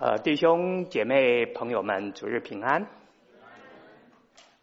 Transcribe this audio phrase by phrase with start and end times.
[0.00, 2.86] 呃，弟兄姐妹朋友们，主日平安。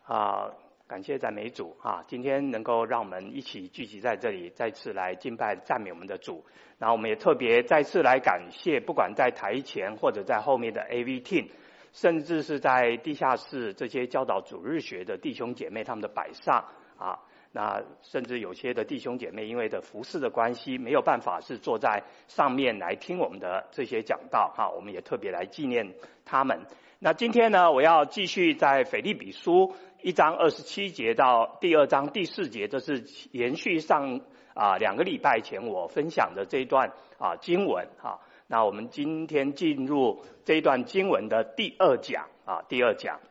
[0.05, 0.50] 啊，
[0.88, 2.05] 感谢赞美主啊！
[2.08, 6.45] 今天能够让我们一起聚集在这里，再次来敬拜赞美我们的主。
[6.77, 11.50] 然后我们也特别再次来感谢，不管在台前或者在后面的 AV Team，
[11.92, 16.64] 甚至是在地下室这些教导主日学的弟兄姐妹，他们的摆上
[16.98, 17.20] 啊。
[17.56, 25.94] 那甚至有些的弟兄姐妹，因为的服饰的关系，没有办法是坐在上面来听我们的这些讲道哈，我们也特别来纪念
[26.26, 26.66] 他们。
[27.00, 34.20] 那今天呢，我要继续在腓立比书一章二十七节到第二章第四节，这是延续上
[34.53, 38.20] 啊两个礼拜前我分享的这一段啊经文哈。
[38.48, 43.21] 那我们今天进入这一段经文的第二讲啊，第二讲。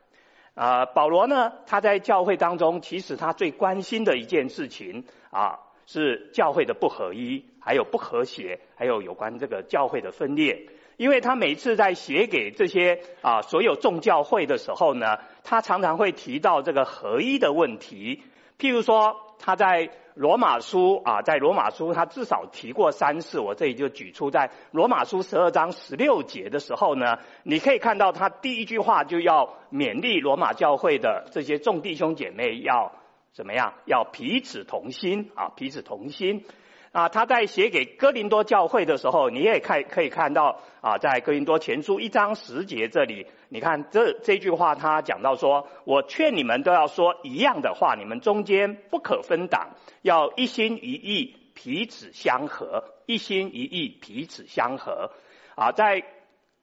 [0.55, 10.69] 啊，保罗呢，他在教会当中，其实他最关心的一件事情啊，是教会的不合一，还有不和谐，还有有关这个教会的分裂。
[10.97, 18.23] 因为他每次在写给这些啊所有众教会的时候呢，他常常会提到这个合一的问题。
[18.56, 32.93] 譬如说，他在罗马书啊，在罗马书他至少提过三次，我这里就举出在罗马书十二章十六节的时候呢，你可以看到他第一句话就要勉励罗马教会的这些众弟兄姐妹要
[33.33, 33.75] 怎么样？
[33.87, 36.45] 要彼此同心啊，彼此同心。
[36.93, 55.12] 啊，他在写给哥林多教会的时候，你也看可以看到啊，在哥林多前书一章十节这里，你看这这句话，他讲到说：“我劝你们都要说一样的话，你们中间不可分党，要一心一意，彼此相合，一心一意，彼此相合。”
[55.55, 56.02] 啊，在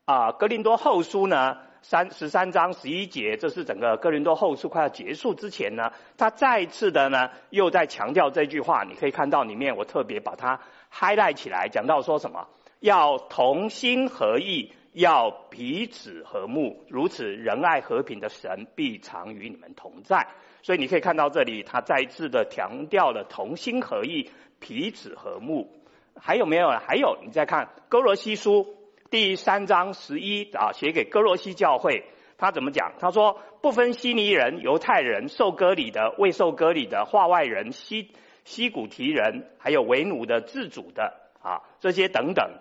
[0.04, 1.58] 啊哥林多后书呢。
[1.84, 8.84] 三十三章十一节，这是整个哥林多后书快要结束之前呢，他再次的呢又在强调这句话。
[8.84, 10.60] 你可以看到里面，我特别把它
[10.94, 12.48] highlight 起来，讲到说什么？
[12.82, 20.28] 要同心合意，要彼此和睦，如此仁爱和平的神必常与你们同在。
[20.64, 25.72] 所以你可以看到这里，他再次的强调了同心合意、彼此和睦。
[26.20, 26.70] 还有没有？
[26.70, 28.76] 还有，你再看哥罗西书。
[29.10, 32.06] 第三章十一啊，写给哥罗西教会，
[32.38, 32.94] 他怎么讲？
[33.00, 38.12] 他说：不分希尼人、犹太人、受割礼的、未受割礼的、化外人、西
[38.46, 42.52] 西古提人，还有为奴的、自主的啊，这些等等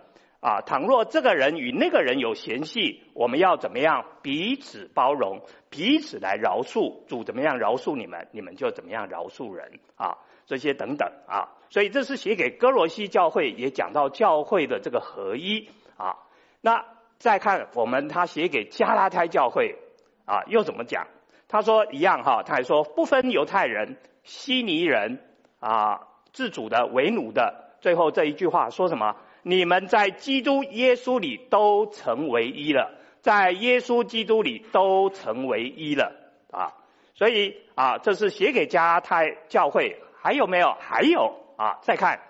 [0.41, 0.61] 啊。
[0.63, 4.05] 倘若这个人与那个人有嫌隙，我们要怎么样？
[4.23, 7.07] 彼此包容，彼此来饶恕。
[7.07, 10.19] 主怎么样饶恕你们，你们就怎么样饶恕人啊。
[10.47, 11.49] 这些等等啊。
[11.69, 16.17] 所以这是写给哥罗西教会，也讲到教会的这个合一啊。
[16.61, 16.85] 那
[17.19, 19.77] 再看我们他写给加拉太教会
[20.25, 21.07] 啊，又怎么讲？
[21.49, 25.21] 他说一样哈，他还说不分犹太人、希尼人
[25.59, 26.01] 啊，
[26.33, 27.77] 自主的、为奴的。
[27.81, 29.17] 最后这一句话说什么？
[29.43, 36.13] 你们在基督耶稣里都成为一了，在耶稣基督里都成为一了
[36.51, 36.73] 啊。
[37.15, 39.97] 所以啊，这是写给加太教会。
[40.23, 40.77] 还有没有？
[40.81, 42.21] 还有啊，再看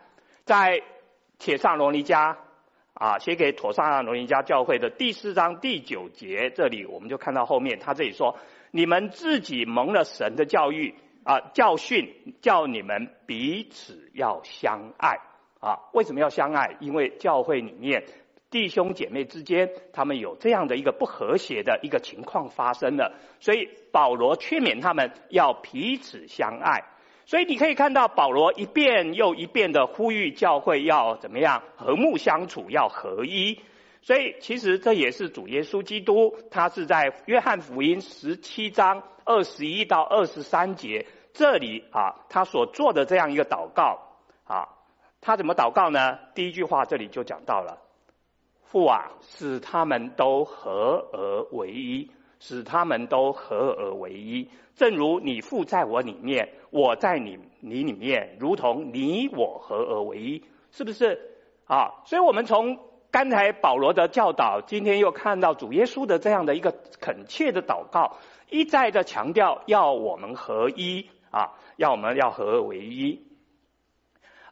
[0.44, 0.82] 在
[1.38, 2.36] 铁上罗尼迦。
[2.92, 8.36] 啊，写给妥撒罗尼迦教会的第四章第九节，这里我们就看到后面，他这里说：
[8.72, 10.94] 你们自己蒙了神的教育
[11.24, 15.18] 啊，教训，叫你们彼此要相爱
[15.60, 15.78] 啊。
[15.92, 16.76] 为什么要相爱？
[16.80, 18.04] 因为教会里面
[18.50, 26.82] 弟兄姐妹之间，他们有这样的一个不和谐的一个情况发生了，所以保罗劝勉他们要彼此相爱。
[27.26, 33.60] 所以你可以看到保罗一遍又一遍的呼吁教会要怎么样和睦相处，要合一。
[34.02, 44.00] 所以其实这也是主耶稣基督，他是在约翰福音十七章二十一到二十三节这里啊，他所做的这样一个祷告
[44.42, 44.66] 啊，
[45.20, 46.18] 他怎么祷告呢？
[46.34, 47.78] 第一句话这里就讲到了，
[48.64, 52.10] 父啊，使他们都合而为一。
[52.42, 61.20] 使他们都合而为一，正如你父在我里面，我在你你里面，如同你我合而为一，是不是
[61.66, 62.00] 啊？
[62.06, 62.78] 所以，我们从
[63.10, 68.16] 刚才保罗的教导，今天又看到主耶稣的这样的一个恳切的祷告，
[68.48, 73.22] 一再的强调要我们合一啊，要我们要合而为一。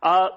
[0.01, 0.31] 而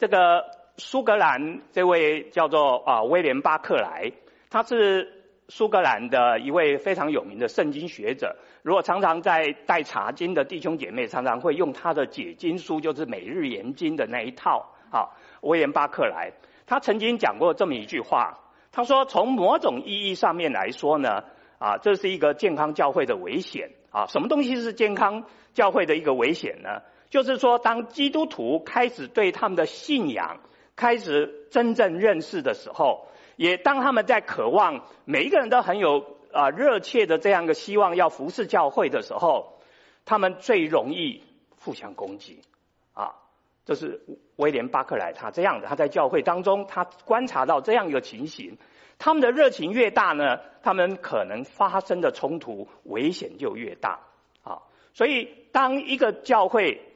[0.00, 0.46] 这个
[0.78, 4.10] 苏格兰这位叫做啊威廉巴克莱，
[4.50, 5.20] 他是。
[5.52, 14.70] 苏格兰的一位非常有名的圣经学者，如果常常在带查经的弟兄姐妹，常常会用他的解经书，就是每日研经的那一套。
[14.92, 15.10] 啊，
[15.40, 16.30] 威廉巴克莱，
[16.66, 18.38] 他曾经讲过这么一句话，
[18.70, 21.24] 他说：从某种意义上面来说呢，
[21.58, 23.70] 啊，这是一个健康教会的危险。
[23.90, 26.82] 啊，什么东西是健康教会的一个危险呢？
[27.10, 30.40] 就是说，当基督徒开始对他们的信仰
[30.76, 33.06] 开始真正认识的时候。
[33.36, 39.58] 也当他们在渴望每一个人都很有啊热切的这样一个希望要服侍教会的时候，
[40.04, 41.24] 他们最容易
[41.58, 42.42] 互相攻击
[42.92, 43.14] 啊。
[43.64, 44.02] 这是
[44.36, 48.58] 威廉巴克莱他这样的，他在教会当中他观察到这样一个情形，
[48.98, 54.00] 他们的热情越大呢，他们可能发生的冲突危险就越大
[54.42, 54.60] 啊。
[54.92, 56.89] 所以当一个教会，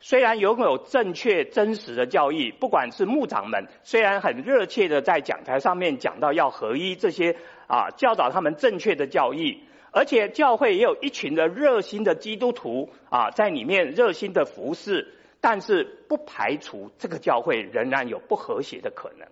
[0.00, 7.34] 虽然拥有正确真实的教义，不管是牧长们，虽然很热切的在讲台上面讲到要合一这些
[7.66, 9.60] 啊，教导他们正确的教义，
[9.90, 19.26] 而且教会也有一群的热心的基督徒啊，在里面热心的服侍，但是不排除这个教会仍然有不和谐的可能，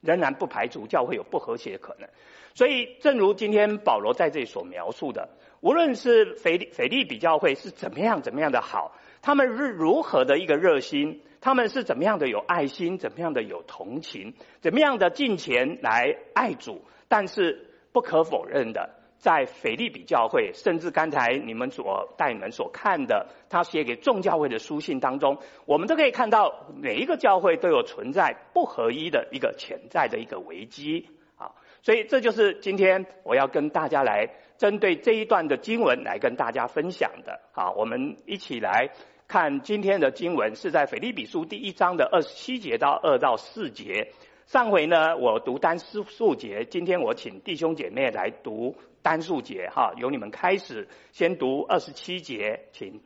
[0.00, 2.08] 仍然不排除教会有不和谐的可能。
[2.54, 5.28] 所以，正如今天保罗在这里所描述的，
[5.60, 8.96] 无论是腓利腓利比教会是怎么样怎么样的好。
[9.28, 11.20] 他们是如何的一个热心？
[11.42, 12.96] 他们是怎么样的有爱心？
[12.96, 14.32] 怎么样的有同情？
[14.62, 16.80] 怎么样的敬虔来爱主？
[17.08, 18.88] 但是不可否认的，
[19.18, 25.36] 在腓立比教会，甚至刚才你们所带你们所看的，他写给众教会的书信当中，
[25.66, 31.52] 我们都可以看到，每一个教会都有存在不合一的一个潜在的一个危机啊！
[31.82, 34.30] 所以这就是今天我要跟大家来。
[34.58, 38.90] 针对这一段的经文来跟大家分享的，好，我们一起来
[39.28, 44.10] 看今天的经文，是在腓立比书第一章的二十七节到二到四节。
[44.46, 53.02] 上回呢，我读单数节，今天我请弟兄姐妹来读单数节，哈，由你们开始，先读二十七节，请，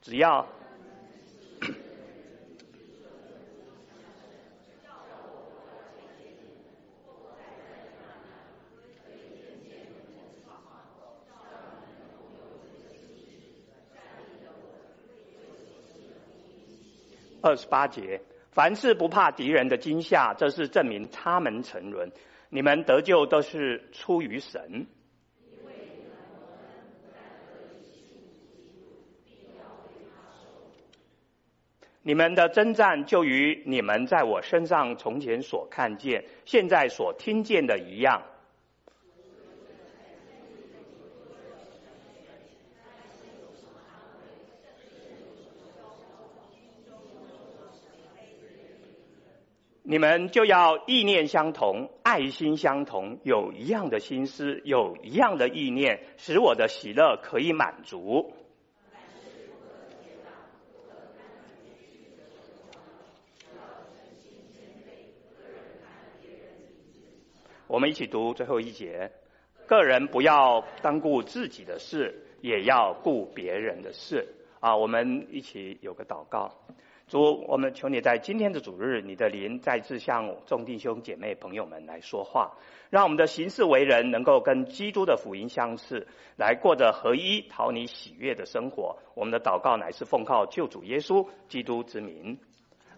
[0.00, 0.46] 只要。
[17.48, 22.12] 二十八节，凡事不怕敌人的惊吓，这是证明他们沉沦。
[22.50, 24.86] 你们得救都是出于神。
[32.02, 38.22] 你们的征战就与你们在我身上从前所看见、现在所听见的一样。
[49.90, 58.34] 你们就要意念相同，爱心相同，有一样的心思，有一样的意念，使我的喜乐可以满足。
[67.66, 69.10] 我们一起读最后一节：
[69.66, 74.34] 个人不要单顾自己的事，也要顾别人的事。
[74.60, 76.52] 啊，我们一起有个祷告。
[77.08, 82.52] 主，我们求你在今天的主日，你的灵再次向众弟兄姐妹朋友们来说话，
[82.90, 86.06] 让我们的行事为人能够跟基督的福音相似，
[86.36, 88.98] 来过着合一、讨你喜悦的生活。
[89.14, 92.38] 我们的祷告乃是奉靠救主耶稣基督之名，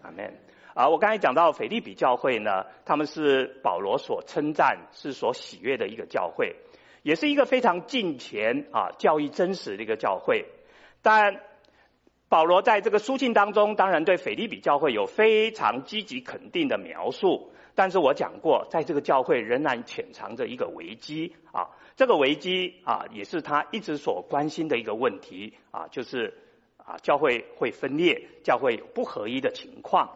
[0.01, 0.33] 阿门。
[0.73, 6.57] 啊，我刚才讲到腓利比教会呢，他们是保罗所称赞、是所喜悦的一个教会，
[7.01, 10.47] 也是一个非常敬虔啊、教义真实的一个教会，
[11.01, 11.39] 但。
[12.31, 17.51] 保罗在这个书信当中，当然对腓立比教会有非常积极肯定的描述。
[17.75, 21.67] 但是我讲过，在这个教会仍然潜藏着一个危机啊，
[21.97, 26.33] 这个危机啊，也是他一直所关心的一个问题啊，就是
[26.77, 30.09] 啊，教会会分裂，教会有不合一的情况。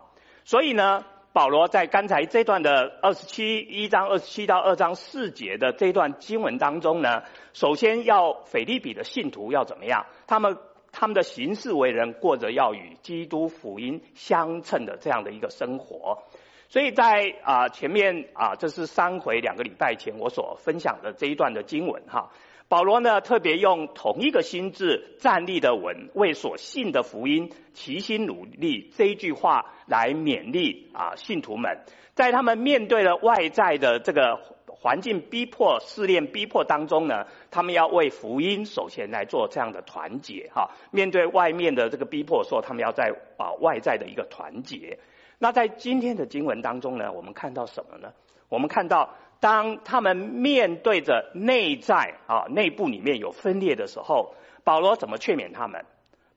[0.45, 1.03] 所以呢，
[1.33, 10.05] 保罗在刚才这段的二十七一章二十七到二章四节的这段经文当中呢，首先要腓立比的信徒要怎么样？
[10.27, 10.57] 他们。
[10.97, 16.23] 他们的行事为人，过着要与基督福音相称的这样的一个生活，
[16.69, 22.31] 所以在啊前面啊，这是三回两个礼拜前我所分享的这一段的经文哈。
[22.69, 31.79] 保罗呢特别用同一个心志站立的稳，为所信的福音齐心努力这一句话来勉励啊信徒们，
[32.13, 34.54] 在他们面对了外在的这个。
[34.85, 40.69] 环境逼迫、试炼逼迫当中呢，他们要为福音首先来做这样的团结哈。
[40.91, 44.99] 面对外面的这个逼迫，说他们要在啊外在的一个团结。
[45.39, 48.13] 那在今天的经文当中呢，我们看到什么呢？
[48.47, 55.83] 我们看到当他们面对着内在啊内部里面有分裂的时候，保罗怎么劝勉他们？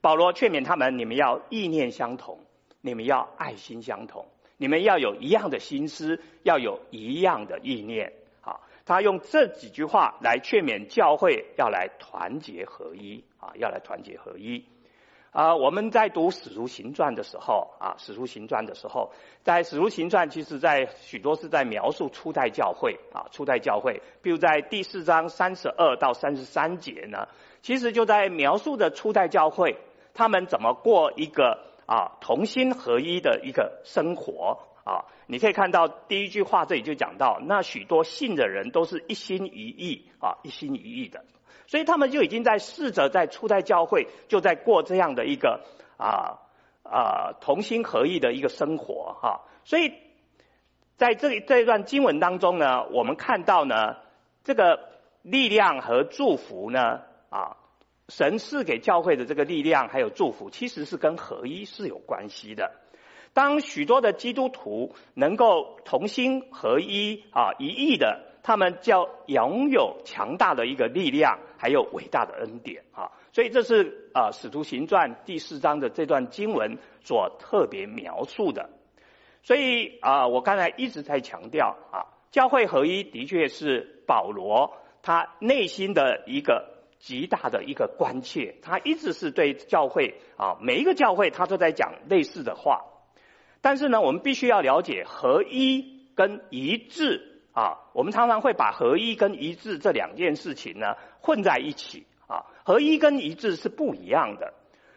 [0.01, 2.39] 保罗劝勉他们：你们要意念相同，
[2.81, 4.25] 你们要爱心相同，
[4.57, 8.15] 你们要有一样的心思，要有一样的意念。
[8.89, 14.65] 他用这几句话来劝勉教会要来团结合一啊，要来团结合一。
[15.31, 27.29] 啊，我们在读《使徒行传》的时候啊，《使徒行传》的时候，在《使徒行传》其实在许多是在描述初代教会啊，初代教会，比如在第四章三十二到三十三节呢，
[27.61, 29.77] 其实就在描述的初代教会
[30.15, 34.61] 他们怎么过一个啊同心合一的一个生活。
[34.89, 35.05] 啊。
[35.27, 41.25] 你可以看到第一句话这里就讲到，那许多信的人都是一心一意啊，一心一意的。
[41.67, 45.61] 所以他们就已经在试着在初代教会就在过这样的一个
[45.99, 46.41] 啊
[46.83, 49.43] 啊同心合意的一个生活哈。
[49.65, 49.93] 所以
[50.97, 53.97] 在这里这一段经文当中呢，我们看到呢
[54.45, 54.89] 这个
[55.21, 57.59] 力量和祝福呢啊，
[58.09, 62.73] 神赐给教会的这个力量还有祝福，其实是跟合一是有关系的。
[63.39, 68.25] 当许多的基督徒能够同心合一啊一意的。
[68.43, 73.13] 他们叫拥有强大的一个力量，还有伟大的恩典啊！
[73.31, 78.71] 所以这是啊《使徒行传》第四章的这段经文所特别描述的。
[79.43, 92.83] 所以啊，我刚才一直在强调啊，教会合一的确是保罗他内心的一个极大的一个关切，他一直是对教会啊每一个教会他都在讲类似的话。
[93.61, 95.85] 但是呢，我们必须要了解合一
[96.15, 97.25] 跟一致。
[97.53, 102.47] 啊，我们常常会把合一跟一致这两件事情呢混在一起啊。
[102.63, 104.55] 合一跟一致是不一样的。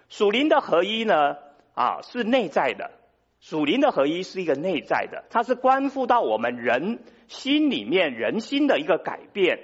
[0.10, 1.38] 属灵的合一呢，
[1.74, 2.92] 啊是内在的，
[3.40, 9.58] 属灵的合一是一个内在的，它是关乎到我们人心里面人心的一个改变。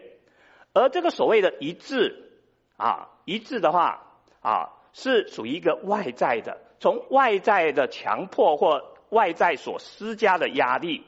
[0.73, 2.31] 而这个所谓的一致
[2.77, 4.07] 啊，一致的话
[4.41, 11.05] 啊，是属于一个外在的，从外在的强迫或外在所施加的压力。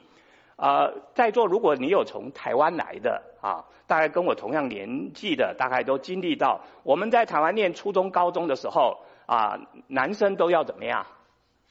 [0.56, 11.06] 呃，在座如果你有从台湾来的啊，大概跟我同样年纪的，大概都经历到我们在台湾念初中、高中的时候啊，男生都要怎么样？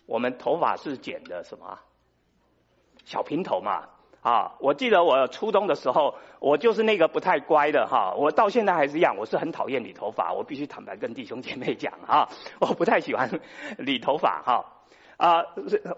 [0.06, 1.78] 我们头发是剪的什么？
[3.04, 3.88] 小平头嘛
[4.20, 4.52] 啊！
[4.60, 12.28] 我记得我初中的时候，我就是那个不太乖的哈，我到现在还是一样，我是很讨厌理头发，我必须坦白跟弟兄姐妹讲啊，
[12.60, 13.40] 我不太喜欢
[13.78, 14.64] 理头发哈。
[15.16, 15.42] 啊，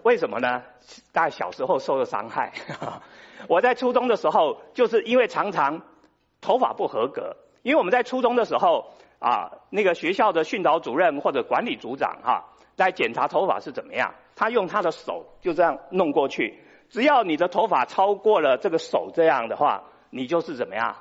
[0.03, 0.63] 为什么呢？
[1.11, 2.53] 大概小时候受的伤害。
[3.47, 5.81] 我在初中的时候，就是因为常常
[6.41, 7.35] 头发不合格。
[7.61, 12.43] 因为我们在初中的时候，啊，那个学校的训导主任或者管理组长哈，
[12.75, 14.11] 在检查头发是怎么样？
[14.35, 16.59] 他用他的手就这样弄过去，
[16.91, 20.95] 只要你的头发超过了这个手这样的话，你就是怎么样？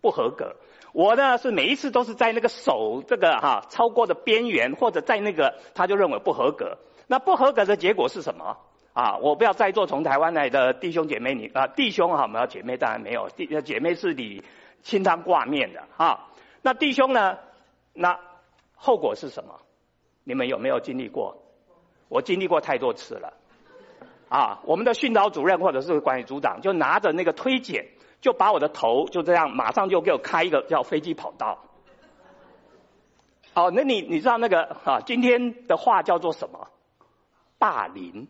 [0.00, 0.56] 不合格。
[0.92, 6.78] 我呢是每一次都是在那个手这个哈超过的边缘，或者在那个他就认为不合格。
[7.06, 8.56] 那不合格的结果是什么
[8.94, 9.18] 啊？
[9.18, 14.42] 我不要在座从台湾来的弟兄姐妹，你啊弟兄哈，没有姐妹当然没有，弟姐妹是你
[14.82, 16.30] 清汤挂面的啊。
[16.62, 17.38] 那弟兄呢？
[17.92, 18.18] 那
[18.74, 19.60] 后果是什么？
[20.24, 21.36] 你们有没有经历过？
[22.08, 23.34] 我经历过太多次了
[24.28, 24.60] 啊！
[24.64, 27.86] 我们的训导主任或者是管理组长就拿着那个推剪，
[28.20, 31.58] 就把我的头就这样马上就给我开一个叫飞机跑道。
[33.54, 35.00] 哦，那你你知道那个啊？
[35.00, 36.68] 今天的话叫做什么？
[37.58, 38.28] 霸凌，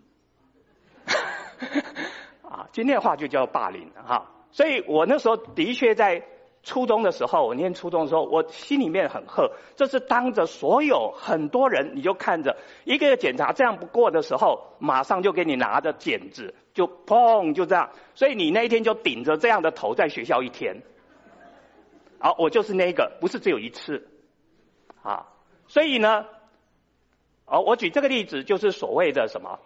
[2.48, 4.30] 啊，今天的话就叫霸凌哈。
[4.52, 6.22] 所以我那时候的确在
[6.66, 9.48] 初中的时候，我念初中的时候，我心里面很恨。
[9.76, 17.90] 这是当着所有很多人，你就看着一个个检查这样不过的时候，马上就给你拿着剪子，就砰就这样。
[18.16, 20.82] 所以你那一天就顶着这样的头在学校一天。
[22.18, 24.08] 好，我就是那个，不是只有一次，
[25.02, 25.28] 啊，
[25.68, 26.26] 所以呢。
[27.48, 29.60] 哦，我举这个例子，就是所谓的什么？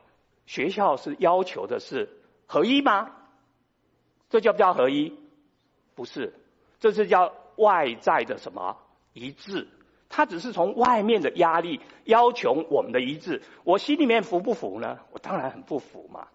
[0.45, 2.11] 学校是要求的是
[2.47, 3.11] 合一吗？
[4.29, 5.19] 这叫不叫合一？
[5.95, 6.35] 不是，
[6.81, 8.77] 这是叫外在的什么
[9.13, 9.69] 一致？
[10.09, 13.43] 它只是从外面的压力要求我们的一致。
[13.63, 14.99] 我心里面服不服呢？
[15.13, 16.27] 我当然很不服嘛！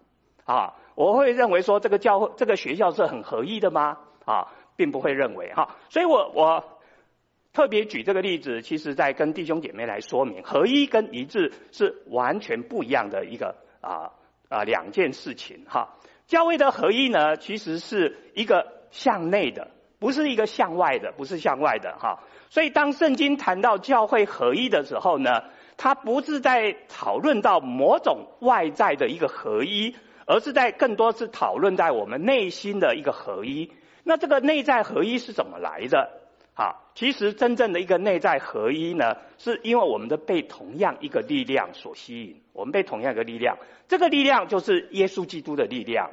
[0.46, 3.98] 啊，我会认为说这个教会、这个学校是很合一的吗？
[4.24, 5.76] 啊，并不会认为哈。
[5.90, 6.64] 所以我我。
[7.52, 14.12] 特别举这个例子，其实在跟弟兄姐妹来说明，合一跟一致是完全不一样的一个啊
[14.50, 15.96] 啊两件事情哈。
[16.26, 22.20] 教会的合一呢，其实是一个向内的，不是一个向外的，不是向外的哈。
[22.50, 25.42] 所以当圣经谈到教会合一的时候呢，
[25.76, 33.70] 它不是在讨论到某种外在的一个合一，而是在更多是讨论在我们内心的一个合一。
[34.04, 36.08] 那这个内在合一是怎么来的？
[36.54, 42.40] 好，其实真正的一个内在合一呢，是因为我们的被同样一个力量所吸引。
[42.52, 46.10] 我们被同样一个力量，这个力量就是耶稣基督的力量。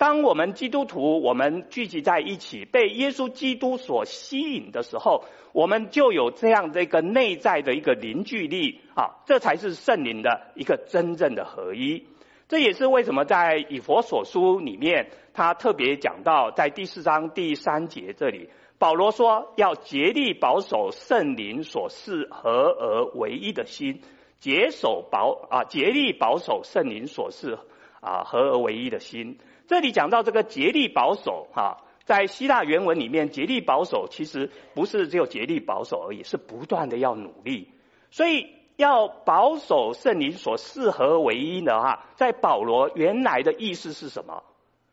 [0.00, 12.06] 当我们基督徒我们聚集在一起，被耶稣基督所吸引的时候，我们就有这样的一个内在的一个凝聚力啊，这才是圣灵的一个真正的合一。
[12.48, 24.00] 这也是为什么在以弗所书里面，他特别讲到在第四章第三节这里，保罗说要竭力保守圣灵所赐合而为一的心，
[24.38, 27.58] 竭守保啊，竭力保守圣灵所赐
[28.00, 29.36] 啊合而为一的心。
[29.70, 37.70] 这里讲到这个竭力保守哈，在希腊原文里面，竭力保守其实不是只有竭力保守而已，是不断的要努力，
[38.10, 38.58] 所以。
[38.76, 44.42] 要保守圣灵所适合而为一的哈，在保罗原来的意思是什么？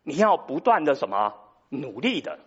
[0.04, 1.36] 你要不断的什么
[1.70, 2.38] 努力的，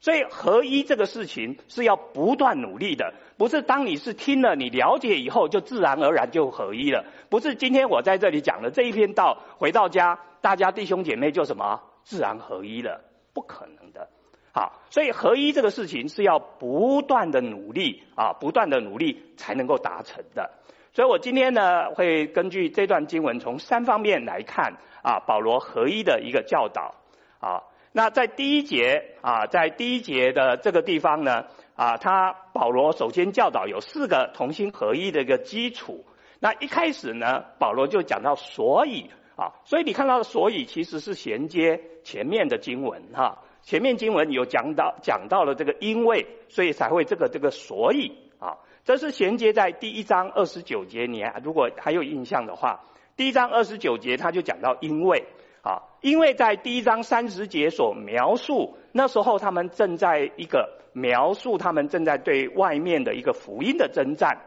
[0.00, 13.00] 所以合一这个事情是要不断努力的，不是当你是听了你了解以后就自然而然就合一了，不是今天我在这里讲的这一篇道，回到家大家弟兄姐妹就什么自然合一了，
[13.34, 14.08] 不可能的。
[14.52, 20.50] 好，所以合一这个事情是要不断的努力啊，不断的努力才能够达成的。
[20.92, 26.94] 所以我今天呢，会根据这段经文从三方面来看啊，保罗合一的一个教导
[27.40, 27.62] 啊。
[27.98, 36.04] 那在第一节啊，在第一节的这个地方呢啊，他保罗首先教导有四个同心合一的一个基础。
[36.38, 43.42] 那一开始呢，保罗就讲到所以啊，所以你看到的所以其实是衔接前面的经文哈。
[43.62, 48.58] 前面经文有讲到讲到了这个因为，所以才会这个这个所以啊。
[48.84, 52.84] 这是衔接在第一章二十九节，你如果还有印象的话，
[53.16, 55.24] 第一章二十九节他就讲到因为
[55.62, 64.38] 啊，因为在第一章三十节所描述，那时候他们正在一个描述，他们正在对外面的一个福音的征战，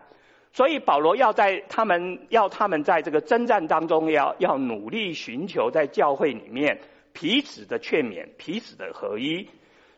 [0.54, 6.80] 所以保罗要在他们要他们在这个征战当中要要努力寻求在教会里面
[7.14, 9.48] 彼此的劝勉，彼此的合一。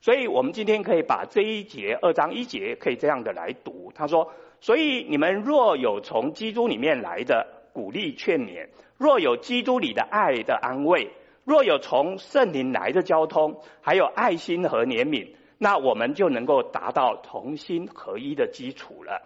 [0.01, 3.89] 所以我们今天可以把这一节二章一节可以这样的来读。
[3.95, 11.11] 他说：“所以你们若有从基督里面来的鼓励劝勉，若有基督里的爱的安慰，
[11.43, 19.21] 若有从圣灵来的交通，还有爱心和怜悯，那我们就能够达到同心合一的基础了。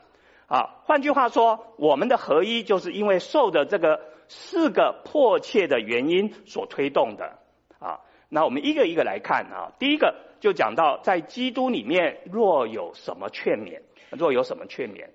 [0.47, 7.37] 啊，换句话说，我们的合一就是因为受的这个四个迫切的原因所推动的。
[7.79, 10.25] 啊，那我们一个一个来看啊，第一个。
[10.39, 15.07] 就讲到在基督里面若有什么劝勉，若有什么劝勉，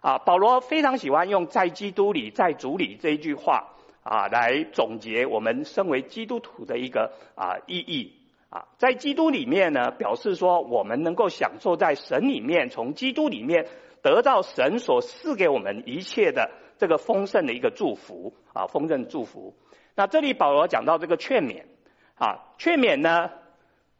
[0.00, 8.16] 啊，保罗非常喜欢用在基督里，在主里这一句话啊，来总结我们身为基督徒的一个啊意义
[8.48, 13.68] 啊，在基督里面呢，表示说我们能够享受在神里面，从基督里面
[14.02, 19.54] 得到神所赐给我们一切的这个丰盛的一个祝福啊，丰盛祝福。
[19.94, 21.64] 那这里保罗讲到这个劝勉
[22.16, 23.30] 啊，劝勉呢。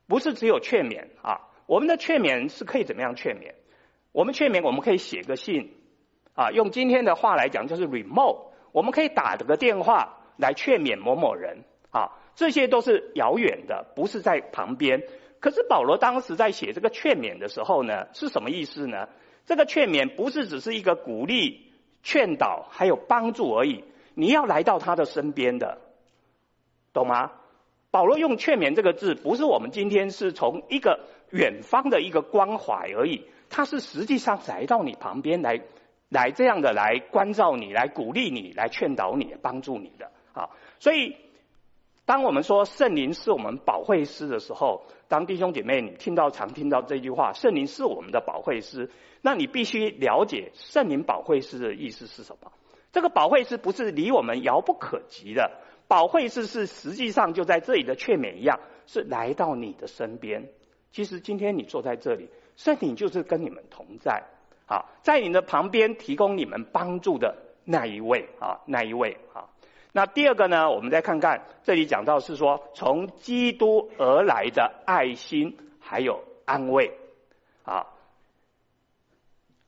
[0.09, 3.55] 不是只有劝勉啊，我们的劝勉是可以怎么样劝勉？
[4.11, 5.73] 我们劝勉，我们可以写个信
[6.35, 15.03] 啊，用今天的话来讲就是 remote，我们可以打这个电话来劝勉某某人啊，这些都是遥远的，不是在旁边。
[15.40, 19.09] 可是保罗当时在写这个劝勉的时候呢，是什么意思呢？
[19.47, 25.79] 这个劝勉不是只是一个鼓励、劝导，还有帮助而已，你要来到他的身边的，
[26.93, 27.33] 懂吗？
[27.90, 35.61] 保罗用“劝勉”这个字，不是我们今天是从一个远方的一个关怀而已，他是实际上来到你旁边来，
[36.11, 40.11] 来这样的来关照你，来鼓励你，来劝导你，帮助你的。
[40.35, 41.16] 啊，所以
[42.05, 48.90] 当我们说圣灵是我们保惠师的时候，当弟兄姐妹你听到常听到这句话，圣灵是我们的保惠师，
[49.23, 52.53] 那你必须了解圣灵保惠师的意思是什么？
[52.92, 55.53] 这个保惠师不是离我们遥不可及的。
[55.87, 60.49] 保惠师是实际上就在这里的劝勉一样，是来到你的身边。
[60.90, 64.25] 其实今天你坐在这里，圣灵就是跟你们同在，
[64.71, 69.51] 啊，在你的旁边提供你们帮助的那一位啊，那一位啊。
[69.93, 76.97] 那第二个呢，我们再看看这里讲到是说，从基督而来的爱心还有安慰，
[77.65, 77.89] 啊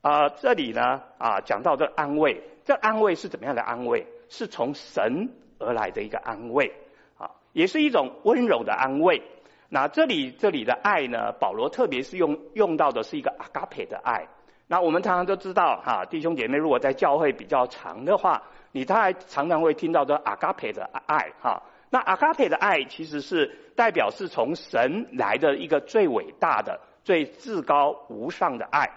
[0.00, 4.06] 啊，这里呢啊讲到这安慰，这安慰是怎么样的安慰？
[4.28, 5.30] 是从神。
[5.64, 6.72] 而来的一个安慰，
[7.16, 9.22] 啊，也是一种温柔的安慰。
[9.68, 14.26] 那这里这里的爱呢，保罗特别是用用到的是一个阿嘎培的爱。
[14.72, 21.62] 那我们常常都知道，哈，弟兄姐妹如果在教会比较长的话，你大概常常会听到这阿嘎培的爱，哈。
[21.90, 28.88] 那阿嘎培的爱其实是代表是从神来的一个最伟大的、最至高无上的爱。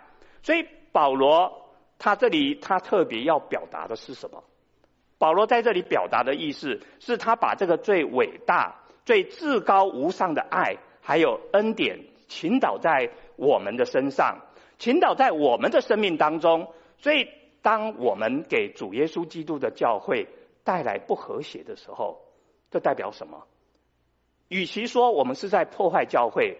[0.41, 1.51] 所以保罗
[1.99, 4.41] 他这里他特别要表达的是什么？
[5.17, 14.37] 保罗在这里表达的意思是他把这个最伟大、最至高无上的爱，还有恩典倾倒在我们的身上，
[14.77, 16.71] 倾倒在我们的生命当中。
[16.97, 17.27] 所以，
[17.61, 20.27] 当我们给主耶稣基督的教会
[20.63, 22.21] 带来不和谐的时候，
[22.71, 23.45] 这代表什么？
[24.47, 26.57] 与其说我们是在破坏教会，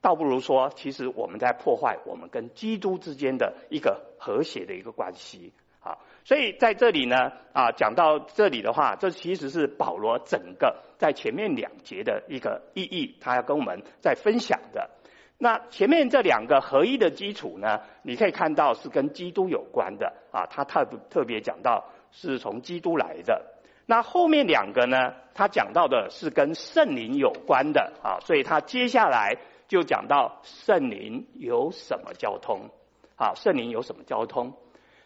[0.00, 5.52] 倒不如说，其实我们在破坏我们跟基督之间的一个和谐的一个关系。
[5.80, 14.90] 啊，所以在这里呢，啊，讲到这里的话，这其实是保罗整个在前面两节的一个意义，他要跟我们在分享的。
[15.38, 23.44] 那前面这两个合一的基础呢，你可以看到是跟基督有关的啊，他特特别讲到是从基督来的。
[23.86, 29.36] 那后面两个呢，他讲到的是跟圣灵有关的啊，所以他接下来
[29.68, 32.70] 就讲到圣灵有什么交通
[33.16, 34.54] 啊，圣灵有什么交通？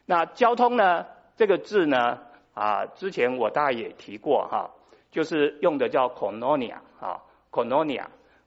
[0.06, 1.06] 那交通呢？
[1.36, 2.20] 这个字呢？
[2.54, 4.70] 啊，之前我大概也提过哈，
[5.10, 6.78] 就是用的叫 koinonia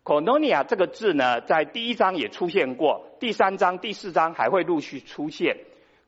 [0.03, 5.57] Kononia 这个字呢，在第一章也出现过，第三章、第四章还会陆续出现。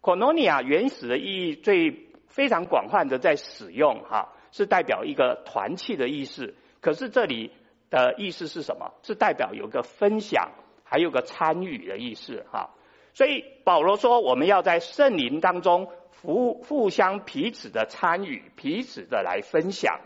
[0.02, 6.56] Kononia 原始的意义最非常广泛的在使用哈，是代表一个团契的意思。
[6.82, 7.52] 可是这里
[7.92, 8.94] 的意思是什么？
[9.04, 10.52] 是代表有个分享，
[10.84, 12.72] 还有个参与的意思哈。
[13.14, 15.88] 所以保罗说，我们要在圣灵当中
[16.24, 20.00] 互互相彼此的参与，彼此的来分享。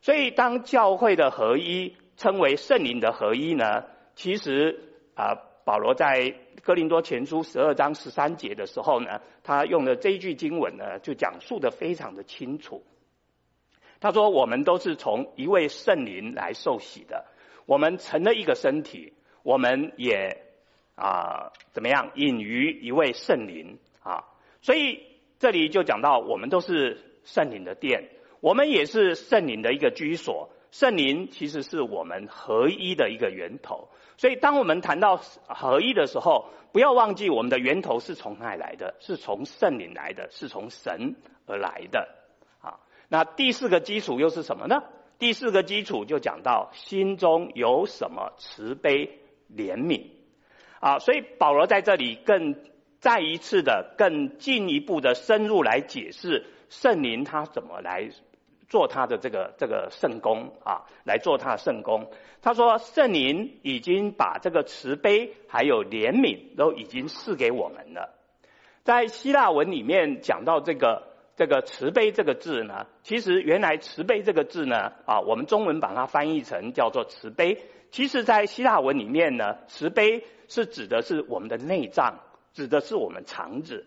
[0.00, 4.78] 所以当教会的合一称为圣灵的合一呢，其实
[5.14, 12.84] 啊，保罗在哥林多前书十二章十三节的时候呢，他用的这一句经文呢，就讲述得非常的清楚。
[14.00, 17.24] 他说，我们都是从一位圣灵来受洗的，
[17.64, 20.44] 我们成了一个身体，我们也。
[21.00, 22.10] 啊，怎么样？
[22.16, 24.24] 隐于一位圣灵啊，
[24.62, 25.00] 所以
[25.38, 28.08] 这里就讲到，我们都是圣灵的殿，
[28.40, 30.50] 我们也是圣灵的一个居所。
[30.70, 33.88] 圣灵其实是我们合一的一个源头。
[34.16, 38.94] 所以，当我们谈到合一的时候，不要忘记我们的源头是从哪里来的？
[38.98, 41.14] 是从圣灵来的，是从神
[41.46, 42.08] 而来的。
[42.60, 44.82] 啊，那第四个基础又是什么呢？
[45.18, 49.20] 第四个基础就讲到心中有什么慈悲
[49.54, 50.06] 怜悯。
[50.80, 52.56] 啊，所以保罗在这里更
[53.00, 58.10] 再一次的、更进一步的深入来解释圣灵他怎么来
[58.68, 62.10] 做他的这个这个圣工啊，来做他的圣工。
[62.42, 68.14] 他说圣灵已经把这个慈悲还有怜悯都已经赐给我们了。
[68.84, 71.02] 在希腊文里面讲到这个
[71.36, 77.62] 这个慈悲这个字呢，其实原来慈悲这个字呢，啊，我们中文把它翻译成叫做慈悲。
[77.90, 82.18] 其实，在希腊文里面呢，慈悲是指的是我们的内脏，
[82.52, 83.86] 指的是我们肠子。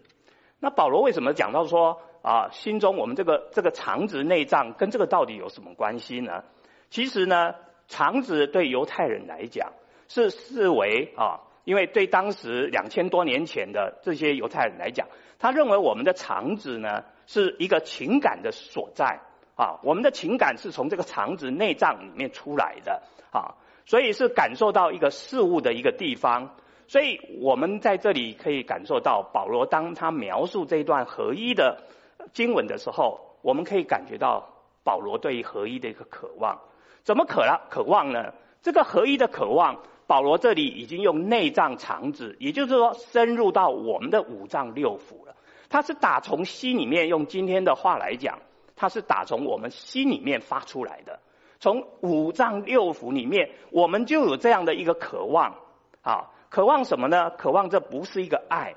[0.59, 6.43] 那保罗为什么讲到说啊，心中我们这个这个肠子内脏跟这个到底有什么关系呢？
[6.89, 7.55] 其实呢，
[7.87, 9.73] 肠子对犹太人来讲
[10.07, 15.07] 是视为啊，因为对当时两千多年前的这些犹太人来讲，
[15.39, 19.19] 他认为我们的肠子呢是一个情感的所在
[19.55, 23.55] 啊，我们的情感是从这个肠子内脏里面出来的啊。
[23.83, 26.55] 所以是感受到一个事物的一个地方，
[26.87, 31.81] 所以我们在这里可以感受到保罗当他描述这段合一的
[32.33, 34.47] 经文的时候，我们可以感觉到
[34.83, 36.59] 保罗对于合一的一个渴望。
[37.03, 37.67] 怎么渴了？
[37.69, 38.33] 渴望呢？
[38.61, 45.35] 这个合一的渴望，保罗这里已经用内脏肠子，也就是说深入到我们的五脏六腑了。
[45.69, 48.39] 他是打从心里面，用今天的话来讲，
[48.75, 51.19] 他是打从我们心里面发出来的。
[51.59, 55.55] 从五脏六腑里面，我们就有这样的一个渴望
[56.01, 56.29] 啊！
[56.49, 57.29] 渴望什么呢？
[57.31, 58.75] 渴望这不是一个爱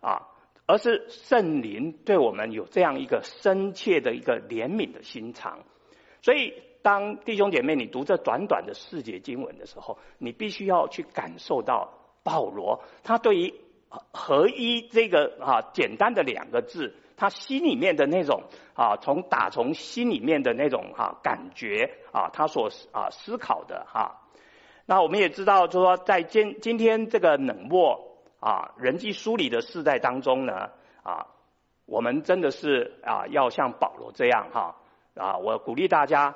[0.00, 0.22] 啊，
[0.72, 5.58] 而是圣灵对我们有这样一个深切的一个怜悯的心肠。
[6.22, 13.52] 所以，当弟兄姐妹你读这短短的四节经文的时候，你必须要去感受到保罗他对于
[14.12, 16.94] 合一这个啊简单的两个字。
[17.18, 24.22] 他心里面的那种啊，从打从心里面的那种哈、啊、感觉啊，他所啊思考的哈、
[24.86, 28.11] 那我们也知道，就说在今今天这个冷漠
[28.42, 30.70] 啊人际疏离的世代当中呢
[31.04, 31.28] 啊，
[31.86, 34.74] 我们真的是啊要像保罗这样哈
[35.14, 36.34] 啊，我鼓励大家，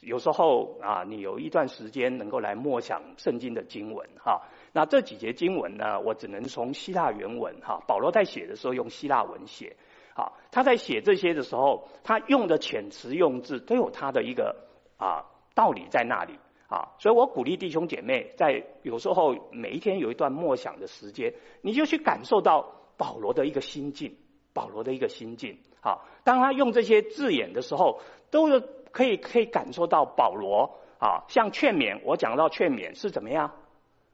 [0.00, 4.40] 有时候啊你有一段时间能够来默想圣经的经文哈。
[4.72, 9.76] 那这几节经文呢，我只能从希腊原文哈，保罗在写的时候用希腊文写，
[10.14, 14.56] 好，他在写这些的时候，他用的遣词用字都有他的一个
[14.96, 16.38] 啊道理在那里
[16.72, 24.16] 啊，所以我鼓励弟兄姐妹在有时候每一天有一段默想的时间，你就去感受到保罗的一个心境，
[24.54, 33.52] 保罗的一个心境，好，当他用这些字眼的时候，都有可以可以感受到保罗啊，像劝勉，我讲到劝勉是怎么样？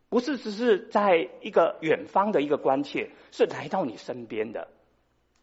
[0.08, 4.66] 不是只是在一个远方的一个关切，是来到你身边的。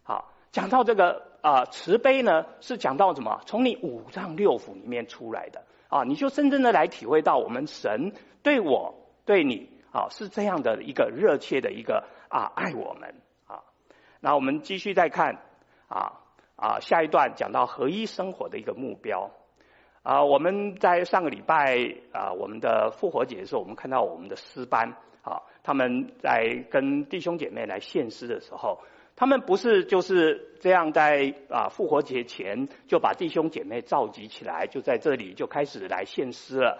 [0.03, 3.39] 好，讲到这个啊慈悲呢，是讲到什么？
[3.45, 8.95] 从你五脏六腑里面出来的啊，你就真正的来体会到我们神对我
[9.25, 13.15] 对你啊是这样的一个热切的一个啊爱我们
[13.47, 13.63] 啊。
[14.19, 15.41] 那我们继续再看
[15.87, 16.21] 啊
[16.55, 19.31] 啊下一段讲到合一生活的一个目标。
[20.03, 24.93] 啊，我们在上个礼拜啊，我们的复活节的时候，我们看到我们的诗班
[25.23, 28.79] 啊，他们在跟弟兄姐妹来献诗的时候，
[29.15, 36.79] 他们不是就是这样在啊复活节前就把弟兄姐妹召集起来，就在这里就开始来献诗了。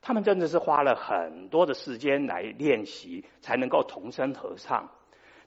[0.00, 4.90] 他们真的是花了很多的时间来练习，才能够同声合唱。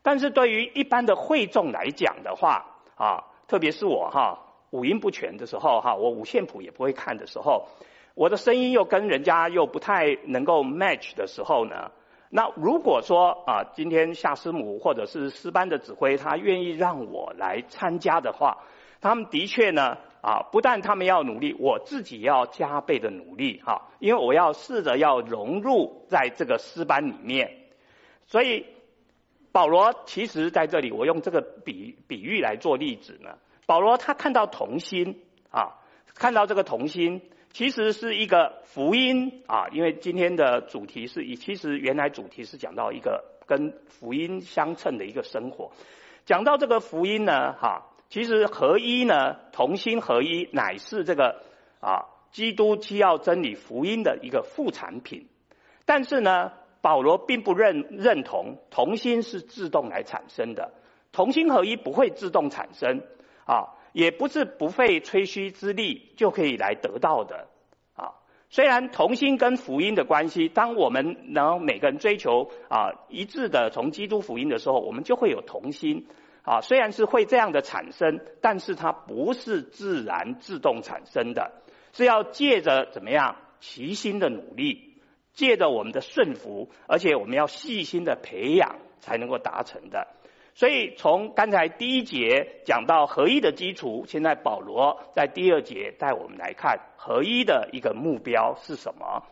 [0.02, 2.66] 但是对于一般的会众来讲的话
[2.96, 4.46] 啊，特别是我哈。
[4.72, 7.68] 五音不全的时候，哈，我五线谱也不会看的时候，
[8.14, 11.90] 我的声音又跟人家又不太能够 match 的时候呢，
[12.32, 18.60] 那如果说啊，今天夏师母或者是师班的指挥，他愿意让我来参加的话，
[19.02, 27.52] 他们的确呢，啊，不但他们要努力，我自己要加倍的努力，哈，因为我要试着要融入在这个诗班里面，
[28.28, 28.68] 所以
[29.52, 33.32] 保罗其实在这里，我用这个比比喻来做例子呢。
[33.66, 35.82] 保罗他看到同心啊，
[36.14, 45.72] 看到这个同心，其实是一个福音啊，因为今天的主题是以，其实原来主题是讲到一个跟福音相称的一个生活。
[46.26, 51.42] 讲到这个福音呢，哈，其实合一呢，同心合一乃是这个
[51.82, 55.28] 啊，基督基要真理福音的一个副产品。
[55.86, 60.72] 但是呢，保罗并不认认同同心是自动来产生的，
[61.12, 63.02] 同心合一不会自动产生。
[63.46, 67.48] 啊，也不是不费吹嘘之力就可以来得到的
[67.94, 68.14] 啊。
[68.50, 76.08] 虽然同心跟福音的关系，当我们能每个人追求啊一致的从基督福音的时候，我们就会有同心
[76.44, 76.62] 啊。
[76.62, 81.52] 虽然是会这样的产生，但是它不是自然自动产生的，
[81.94, 85.02] 是要借着怎么样齐心的努力，
[85.34, 90.08] 借着我们的顺服，而且我们要细心的培养，才能够达成的。
[90.60, 99.24] 所以从刚才第一节讲到合一的基础，现在保罗在第二节带我们来看合一的一个目标是什么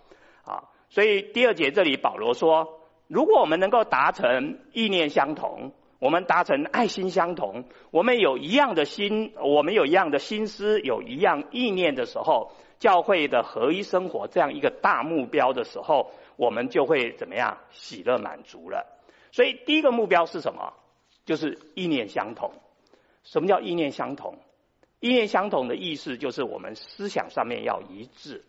[0.45, 0.63] 啊？
[0.87, 17.57] 所以第二节这里保罗说，如果我们能够达成意念相同，我们达成爱心相同，我们有一样的心，我们有一样的心思，有一样意念的时候，教会的合一生活这样一个大目标的时候，我们就会怎么样？
[17.69, 18.87] 喜乐满足了。
[19.33, 20.71] 所以第一个目标是什么？
[21.27, 22.51] 就是意念相同。
[23.23, 24.39] 什么叫意念相同？
[25.01, 28.43] 意念相同的意思就是我们思想上面要一致，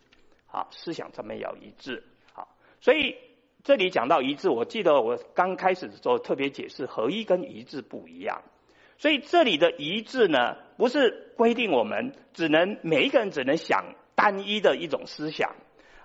[0.47, 2.47] 好，思想上面要一致，好。
[2.79, 3.17] 所以
[3.63, 8.41] 这里讲到一致，我记得我刚开始的时候特别解释，合一跟一致不一样。
[8.97, 15.53] 所以这里的一致呢，不是规定我们只能每一个人只能想单一的一种思想，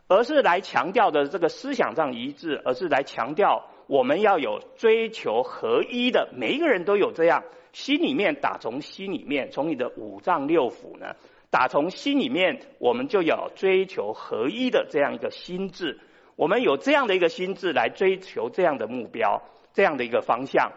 [0.09, 3.71] 而是来强调的这个思想上一致，而是来强调。
[3.87, 11.16] 我们要有追求合一的，每一个人都有这样，心里面打从心里面，从你的五脏六腑呢，
[11.51, 16.01] 打从心里面，我们就要追求合一的这样一个心智。
[16.37, 19.42] 我们有这样的一个心智来追求这样的目标，
[19.73, 20.73] 这样的一个方向。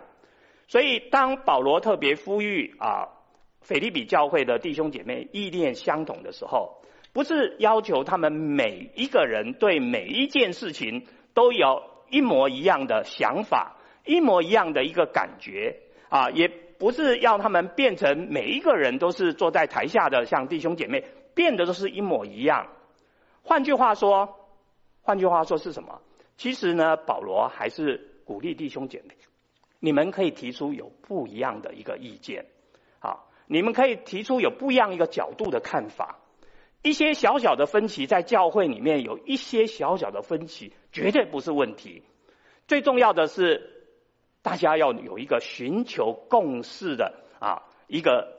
[0.68, 3.08] 所以，当保罗特别呼吁啊，
[3.62, 6.82] 腓立比教会的弟兄姐妹意念相同的时候，
[7.14, 11.84] 不是要求他们每一个人对每一件事情都有。
[12.10, 15.78] 一模一样的想法，一模一样的一个感觉
[16.10, 22.68] 啊，也不是要他们变成每一个人都是坐在台下的像弟兄姐妹，变得都是一模一样。
[23.44, 24.38] 换句话说，
[25.02, 26.02] 换句话说是什么？
[26.38, 29.16] 其实呢，保罗还是鼓励弟兄姐妹，
[29.80, 32.46] 你们可以提出有不一样的一个意见，
[33.00, 36.20] 好，你们可以提出有不一样一个角度的看法。
[36.84, 42.04] 一些小小的分歧，在教会里面有一些小小的分歧，绝对不是问题。
[42.68, 43.90] 最重要的是，
[44.42, 48.38] 大家要有一个寻求共识的啊一个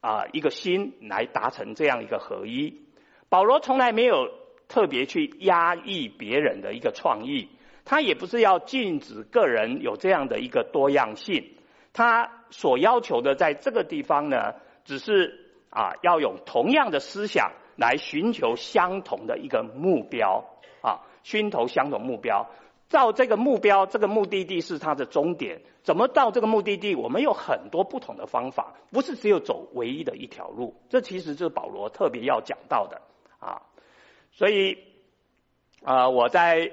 [0.00, 2.82] 啊一个心来达成这样一个合一。
[3.28, 4.28] 保罗从来没有
[4.68, 7.48] 特别去压抑别人的一个创意，
[7.84, 11.52] 他也不是要禁止个人有这样的一个多样性。
[11.92, 17.52] 他所要求的，在这个地方呢，只是啊要有同样的思想。
[17.76, 20.44] 来寻求相同的一个目标
[20.82, 22.46] 啊，寻求相同目标，
[22.88, 25.62] 到这个目标，这个目的地是它的终点。
[25.82, 26.94] 怎么到这个目的地？
[26.94, 30.74] 我们有很多不同的方法，不是只有走唯一的一条路。
[30.88, 33.02] 这其实就是保罗特别要讲到的
[33.38, 33.62] 啊。
[34.32, 34.78] 所以
[35.82, 36.72] 啊、我在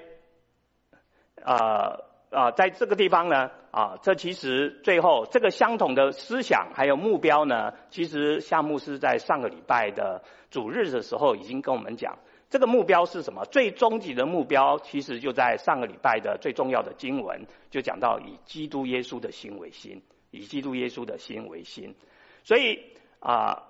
[1.44, 2.00] 啊
[2.32, 12.18] 啊、在这个地方呢啊，这其实最后这个相同的思想还有目标呢，其实夏牧师在上个礼拜的主日的时候已经跟我们讲。
[12.50, 13.46] 这个目标是什么？
[13.46, 21.96] 最终极的目标，其实就在上个礼拜的最重要的经文，就讲到以基督耶稣的心为心，以基督耶稣的心为心。
[22.44, 22.80] 所以
[23.20, 23.64] 啊，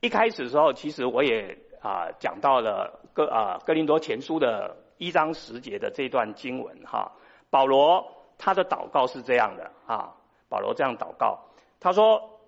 [0.00, 7.12] 一开始的时候，其实我也啊讲到了哥啊哥林多前书的一章十节的这段经文哈。
[7.50, 8.06] 保罗
[8.38, 10.14] 他的祷告是这样的啊，
[10.48, 11.40] 保罗这样祷告，
[11.80, 12.40] 他说：“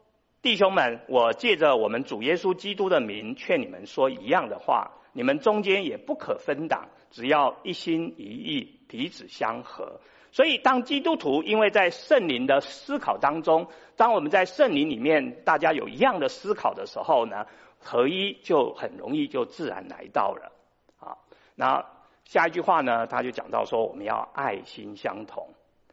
[0.42, 10.00] 弟兄们，我借着我们主耶稣基督的名，劝你们说一样的话。”你们中间也不可分党，只要一心一意，彼此相合。
[10.30, 17.48] 所以，当基督徒因为在圣灵的思考当中，当我们在圣灵里面大家有一样的思考的时候呢，
[17.80, 20.52] 合一就很容易就自然来到了。
[21.00, 21.18] 啊，
[21.56, 21.84] 那
[22.30, 25.48] 下一句话呢，他就讲到说，我们要爱心相同。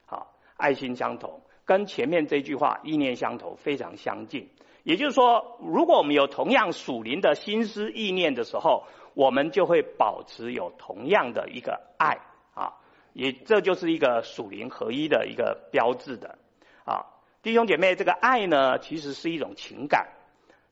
[0.05, 4.47] 啊，爱心相同，跟前面这句话意念相投非常相近。
[4.83, 8.83] 也就是说，如果我们有同样属灵的心思意念的时候，
[9.15, 12.19] 我们就会保持有同样的一个爱
[12.53, 12.73] 啊，
[13.13, 16.37] 也这就是一个属灵合一的一个标志的
[16.85, 20.09] 啊，弟兄姐妹，这个爱呢，其实是一种情感。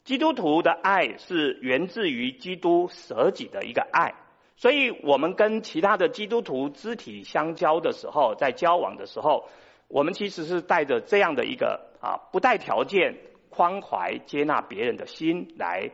[0.03, 4.13] 基督徒的爱是源自于基督舍己的一个爱，
[4.57, 9.49] 所以我们跟其他的基督徒肢体相交的时候，在交往的时候，
[9.87, 13.17] 我们其实是带着这样的一个啊，不带条件、
[13.49, 15.91] 宽怀接纳别人的心来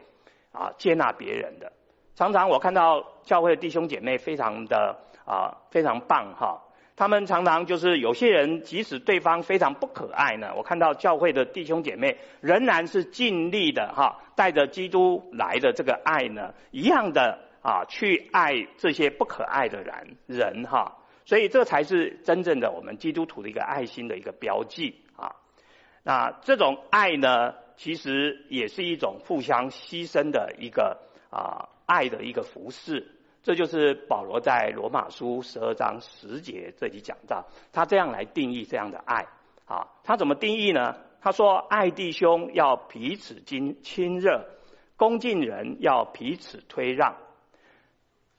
[0.51, 1.73] 啊，接纳别人的。
[2.15, 6.61] 常常我看到教会的弟兄姐妹非常的啊非常棒哈，
[6.95, 25.35] 他们常常就是有些人即使对方非常不可爱呢，我看到教会的弟兄姐妹仍然是尽力的哈，带着基督来的这个爱呢，一样的啊去爱这些不可爱的人人哈，所以这才是真正的我们基督徒的一个爱心的一个标记啊。
[26.03, 30.97] 那这种爱呢，其实也是一种互相牺牲的一个
[31.29, 31.69] 啊。
[31.87, 33.05] 爱的一个服事，
[33.43, 39.27] 这就是保罗在罗马书十二章十节这里讲到，他这样来定义这样的爱
[39.65, 40.95] 啊，他怎么定义呢？
[41.19, 44.45] 他说：爱弟兄要彼此亲亲热，
[44.95, 47.17] 恭敬人要彼此推让。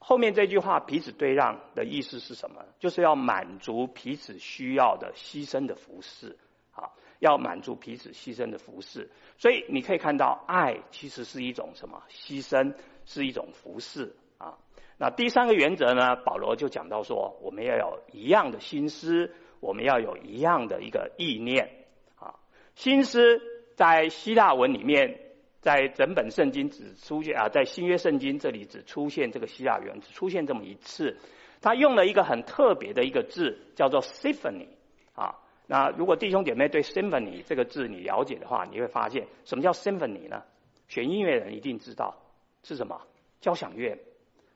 [0.04, 2.64] 后面这句话“彼此对让”的意思是什么？
[2.80, 6.36] 就是要满足彼此需要的牺牲的服饰
[6.72, 9.08] 啊，要满足彼此牺牲的服饰。
[9.38, 12.74] 所以你可以看到，爱其实是一种什么牺牲？
[13.04, 14.58] 是一种服饰啊。
[14.98, 16.16] 那第三个原则呢？
[16.16, 21.70] 保罗就讲到说，我们要有一样的心思，我们要有一样的一个意念
[22.16, 22.34] 啊。
[22.74, 23.40] 心思
[23.76, 25.21] 在希腊文里面，
[25.62, 31.16] 在整本圣经只出现啊，在新约圣经这里只出现这个希腊语，只出现这么一次。
[31.62, 34.66] 他用了一个很特别的一个字，叫做 symphony
[35.14, 35.37] 啊。
[35.66, 40.42] 那如果弟兄姐妹对 symphony 这个字你了解的话，你会发现什么叫 symphony 呢？
[40.88, 42.18] 学音乐人一定知道。
[42.64, 43.01] 是什么？
[43.40, 43.98] 交响乐，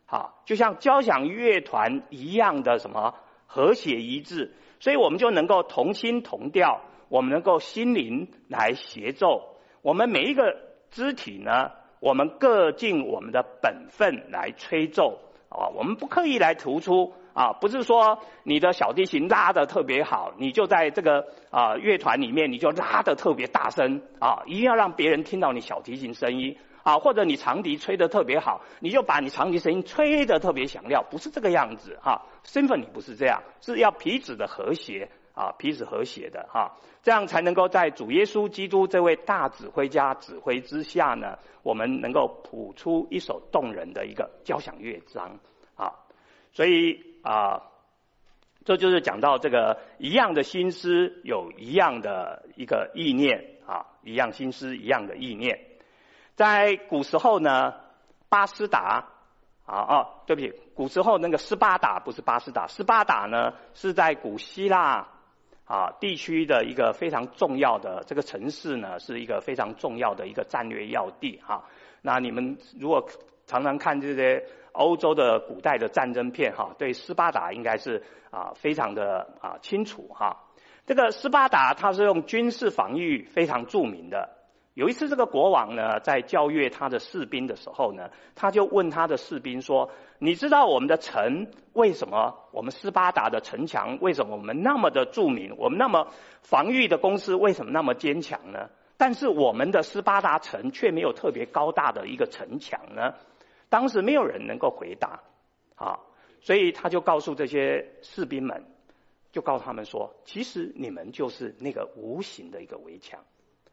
[0.05, 3.16] 好，就像交响乐团一样的什么
[3.47, 10.65] 和谐一致，所以我们就能够同心同调，我们能够心灵来协奏，我们每一个
[10.96, 15.18] 肢体呢，我们各尽我们的本分来吹奏
[15.50, 26.56] 啊，我们不刻意来突出啊，不是说你的小提琴拉得特别好，你就在这个啊乐团里面你就拉得特别大声啊，一定要让别人听到你小提琴声音。
[26.82, 32.22] 啊，或者你长笛吹得特别好，你就把你长笛声音吹得特别响亮，不是这个样子哈。
[32.44, 36.72] Symphony 不是这样，是要彼此的和谐啊，彼此和谐的哈，
[37.03, 45.38] 这样才能够在主耶稣基督这位大指挥家指挥之下呢，我们能够谱出一首动人的一个交响乐章
[45.77, 45.92] 啊。
[46.55, 47.64] 所以啊，
[48.64, 55.61] 这就是讲到这个一样的心思，有一样的一个意念啊，一样心思，一样的意念。
[56.35, 57.75] 在古时候呢，
[58.31, 59.09] 巴斯达
[59.66, 65.09] 啊哦，对不起，古时候那个斯巴达不是巴斯达，斯巴达呢是在古希腊
[65.66, 71.64] 啊地区的一个非常重要的这个城市呢，是一个非常重要的一个战略要地哈。
[72.00, 73.06] 那你们如果
[73.46, 74.42] 常常看这些
[74.73, 80.44] 欧洲的古代的战争片哈，对斯巴达应该是啊非常的啊清楚哈。
[80.87, 84.31] 这个斯巴达它是用军事防御非常著名的。
[84.77, 92.35] 有一次，这个国王呢，在教阅他的士兵的时候呢，他就问他的士兵说：“你知道我们的城为什么？
[92.52, 95.54] 我们斯巴达的城墙为什么我们那么的著名？
[95.56, 96.08] 我们那么
[96.42, 98.68] 防御的工事为什么那么坚强呢？
[98.98, 103.14] 但是我们的斯巴达城却没有特别高大的一个城墙呢？”
[103.70, 105.22] 当时没有人能够回答，
[105.77, 106.00] 啊，
[106.42, 108.62] 所以他就告诉这些士兵们，
[109.33, 113.18] 就告诉他们说：“其实你们就是那个无形的一个围墙。”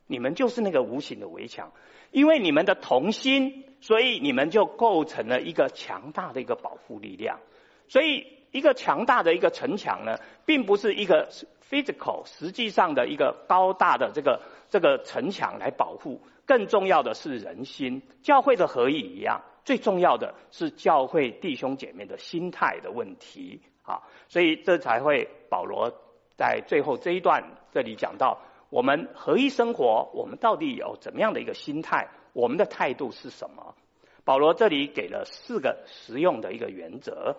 [0.07, 1.71] 你们就是那个无形的围墙，
[2.11, 7.39] 因为你们的同心，所以你们就构成了一个强大的一个保护力量。
[7.87, 11.29] 所以，一个强大的一个城墙呢，并不是一个
[11.69, 18.01] physical 实际上的一个高大的这个这个城墙来保护，更重要的是人心。
[18.21, 24.03] 教会的合一一样，最重要的是教会弟兄姐妹的心态的问题啊。
[24.27, 25.93] 所以，这才会保罗
[26.35, 28.37] 在最后这一段这里讲到。
[28.73, 32.09] 我们合一生活，我们到底有怎么样的一个心态？
[32.33, 33.75] 我们的态度是什么？
[34.23, 37.35] 保罗这里给了四个实用的一个原则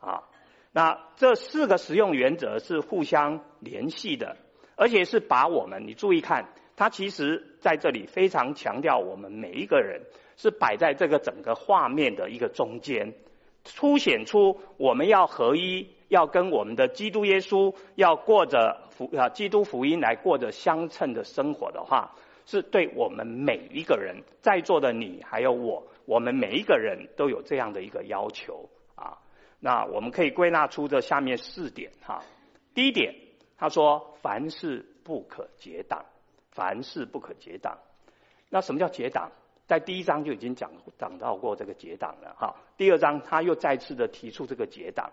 [0.00, 0.22] 啊。
[0.72, 4.38] 那这四个实用原则是互相联系的，
[4.76, 10.00] 而且是把我们，你注意看，他其实在这里非常强调我们每一个人
[10.38, 13.12] 是摆在这个整个画面的一个中间，
[13.76, 15.88] 凸显出我们要合一。
[16.08, 22.14] 要跟我们的基督耶稣要过着福啊，基督福音来过着相称的生活的话，
[22.46, 29.18] 是对我们每一个人在座的你还有我，我们每一个人都有这样的一个要求啊。
[29.60, 32.22] 那我们可以归纳出这下面四点哈。
[32.72, 33.14] 第一点，
[33.58, 36.06] 他说凡事不可结党，
[36.52, 37.76] 凡事不可结党。
[38.48, 39.30] 那什么叫结党？
[39.68, 42.56] 在第一章就已经讲讲到过这个结党了哈。
[42.78, 45.12] 第二章他又再次的提出这个结党。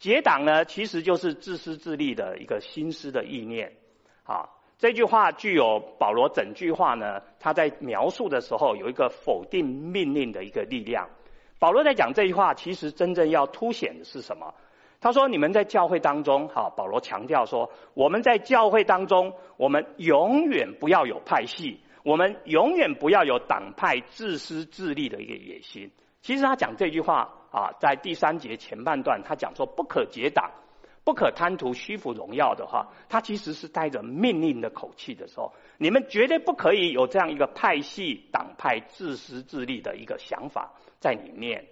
[0.00, 3.76] 结党呢，其实就是自私自利的一个心思的意念。
[4.24, 11.08] 好，这句话具有保罗整句话呢，他在描述的时候有一个否定命令的一个力量。
[11.60, 14.52] 保罗在讲这句话，其实真正要凸显的是什么？
[14.98, 25.90] 他说：“你们在教会当中，哈，保罗强调说，我们在教会当中，我们永远不要有派系，我们永远不要有党派自私自利的一个野心。”
[26.22, 27.32] 其实他讲这句话。
[27.48, 30.50] 啊，在第三节前半段，他讲说不可结党，
[31.04, 41.64] 不可贪图虚浮荣耀的话，他其实是带着命令的口气的时候，你们绝对不可以有这样一个派系、党派自私自利的一个想法在里面。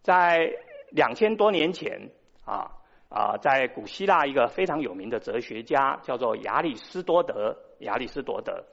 [0.00, 0.54] 在
[0.90, 2.08] 两千多年前，
[2.46, 2.70] 啊
[3.10, 8.64] 啊，在古希腊一个非常有名的哲学家叫做亚里士多德，亚里士多德。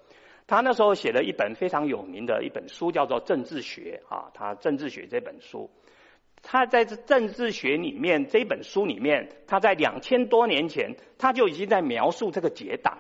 [0.48, 5.72] 他那时候写了一本非常有名的一本书，叫做《政治学》啊，他《政治学》这本书。
[6.44, 13.00] 他在这政治学里面这本书里面，他在两千多年前他就已经在描述这个结党，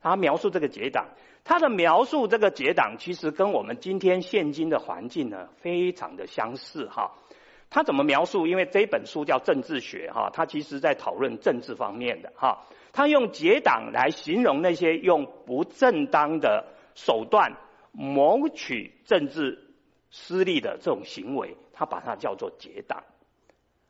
[0.00, 1.06] 他描述这个结党，
[1.44, 7.12] 他的描述这个结党其实跟我们今天现今的环境呢非常的相似哈。
[7.70, 8.48] 他怎么描述？
[8.48, 12.64] 因为这本书叫政治学哈，他其实在讨论政治方面的哈。
[12.96, 17.52] 他用结党来形容那些用不正当的手段
[17.92, 19.58] 谋取政治
[20.10, 21.58] 私利的这种行为。
[21.74, 23.04] 他把它叫做结党，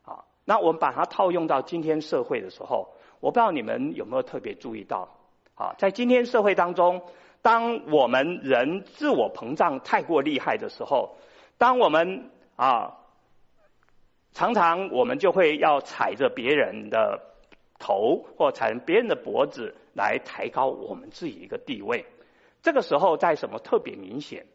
[0.03, 5.07] 啊，那我们把它套用到今天社会的时候，我不知道你们有没有特别注意到，
[5.55, 7.01] 啊，在今天社会当中，
[7.41, 11.15] 当我们人自我膨胀太过厉害的时候，
[11.57, 12.97] 当我们啊，
[14.33, 17.21] 常常我们就会要踩着别人的
[17.79, 22.05] 头或踩别人的脖子来抬高我们自己一个地位，
[22.61, 24.45] 这个时候在什么特别明显？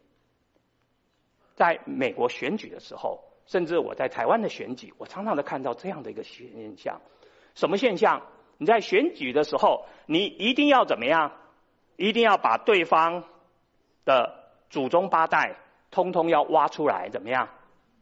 [1.55, 7.01] 在美国选举的时候，甚至我在台湾的选举，我常常都看到这样的一个现象。
[7.55, 8.23] 什么现象？
[8.57, 11.31] 你在选举的时候，你一定要怎么样？
[11.95, 13.23] 一定要把对方
[14.05, 15.57] 的祖宗八代
[15.91, 17.49] 通通要挖出来，怎么样？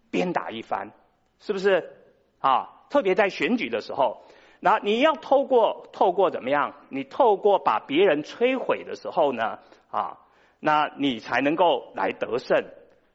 [0.10, 0.92] 鞭打一番，
[1.40, 1.98] 是不是？
[2.40, 4.24] 啊，特别在选举的时候，
[4.62, 6.74] 那你要透过透过怎么样？
[6.88, 9.60] 你透过把别人摧毁的时候呢？
[9.90, 10.20] 啊，
[10.60, 12.64] 那你才能够来得胜。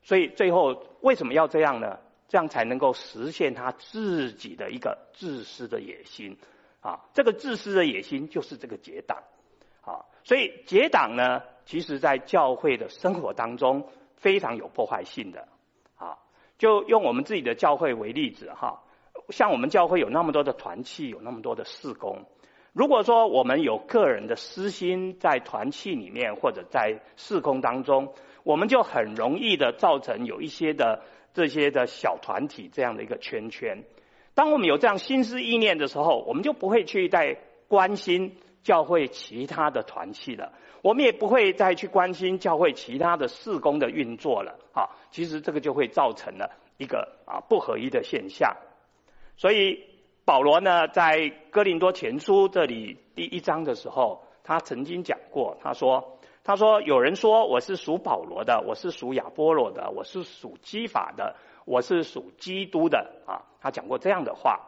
[0.03, 2.01] 所以最后为什么要这样呢？
[2.29, 6.37] 这样才能够实现他自己的一个自私的野心
[6.81, 7.05] 啊！
[7.15, 9.23] 这个自私的野心就是这个结党
[9.83, 10.03] 啊！
[10.25, 15.47] 所以结党呢，其实在教会的生活当中非常有破坏性的
[15.97, 16.19] 啊！
[16.59, 18.83] 就用我们自己的教会为例子哈，
[19.29, 22.25] 像我们教会有那么多的团契，有那么多的事工，
[22.73, 28.13] 如果说我们有个人的私心在团契里面或者在事工当中。
[28.47, 31.03] 我们就很容易的造成有一些的
[31.35, 33.83] 这些的小团体这样的一个圈圈。
[34.35, 40.53] 当我们有这样心思意念的时候，我们就不会去再关心教会其他的团契了，
[40.83, 44.61] 我们也不会再去关心教会其他的事工的运作了。
[44.73, 48.57] 啊，其实这个就会造成了一个啊不合一的现象。
[49.37, 49.85] 所以
[50.25, 64.61] 保罗呢，在哥林多前书这里第一章的时候，他曾经讲过，他说：“他说有人说我是属保罗的，我是属亚波罗的，我是属基法的，我是属基督的。”啊，他讲过这样的话。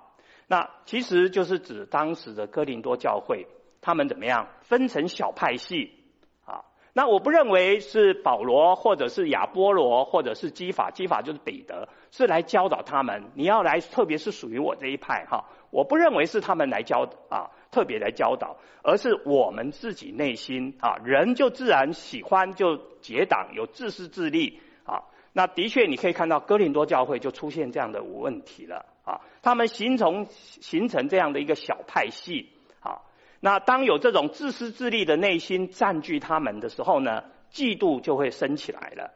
[0.47, 3.47] 那其实就是指当时的哥林多教会，
[3.81, 5.98] 他们怎么样分成小派系？
[6.99, 13.23] 那我不认为是保罗或者是亚波罗或者是基法，基法就是彼得，是来教导他们。
[13.35, 25.05] 你要来，特别是属于我这一派哈，我不认为是他们来教啊，特别来教导，而是我们自己内心啊，人就自然喜欢就结党，有自私自利啊。
[25.33, 28.87] 那的确你可以看到哥林多教会就出现这样的问题了。
[29.05, 32.51] 啊，他们形成形成这样的一个小派系。
[33.41, 39.13] 那当有这种自私自利的内心占据他们的时候呢，嫉妒就会升起来了。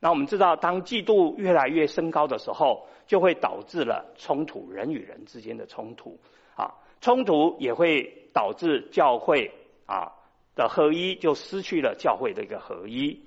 [0.00, 6.20] 那我们知道，当嫉妒越来越升高的时候，就会导致了冲突，人与人之间的冲突
[6.54, 9.50] 啊，冲突也会导致教会
[9.86, 10.12] 啊
[10.54, 13.24] 的合一，就失去了教会的一个合一。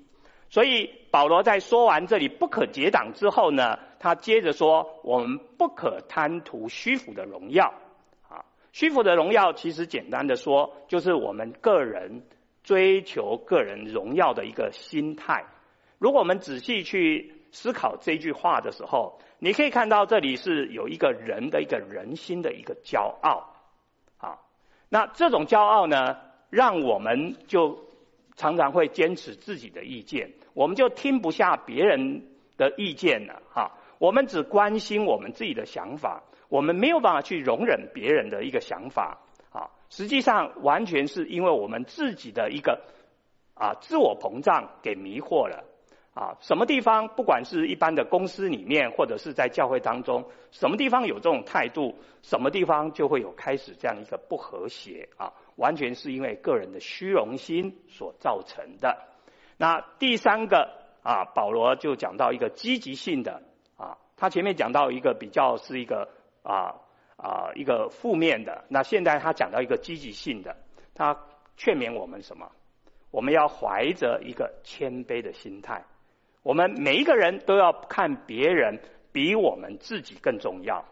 [0.49, 7.73] 所以保罗在说完这里不可结党之后呢，他接着说：我们不可贪图虚浮的荣耀。
[8.71, 12.23] 啊，虚浮的荣耀其实简单的说，就是我们个人
[12.63, 15.45] 追求个人荣耀的一个心态。
[15.99, 23.53] 如果我们仔细去思考这句话的时候，你可以看到这里是有一个人的一个人心的一个骄傲。
[24.17, 24.39] 啊，
[24.89, 26.17] 那这种骄傲呢，
[26.49, 27.77] 让我们就
[28.35, 30.31] 常常会坚持自己的意见。
[30.53, 32.25] 我们就听不下别人
[32.57, 39.19] 的意见了哈，我们只关心我们自己的想法，我们没有办法去容忍别人的一个想法
[39.53, 39.71] 啊。
[39.89, 42.81] 实际上，完全是因为我们自己的一个
[43.53, 45.63] 啊自我膨胀给迷惑了
[46.13, 46.35] 啊。
[46.41, 55.31] 什么地方，不管是一般的公司里面，或者是在教会当中，什么地方有这种态度，什么地方就会有开始这样一个不和谐啊。
[55.55, 58.97] 完全是因为个人的虚荣心所造成的。
[59.57, 60.69] 那第三个
[61.01, 63.41] 啊，保罗就讲到一个积极性的
[63.77, 66.09] 啊，他前面讲到一个比较是一个
[66.43, 66.75] 啊
[67.17, 70.55] 啊一个负面的，那现在他讲到一个积极性的，
[70.93, 71.17] 他
[71.57, 72.51] 劝勉我们什么？
[73.11, 75.83] 我们要怀着一个谦卑的心态，
[76.43, 78.79] 我们每一个人都要看别人
[79.11, 80.85] 比我们自己更重要。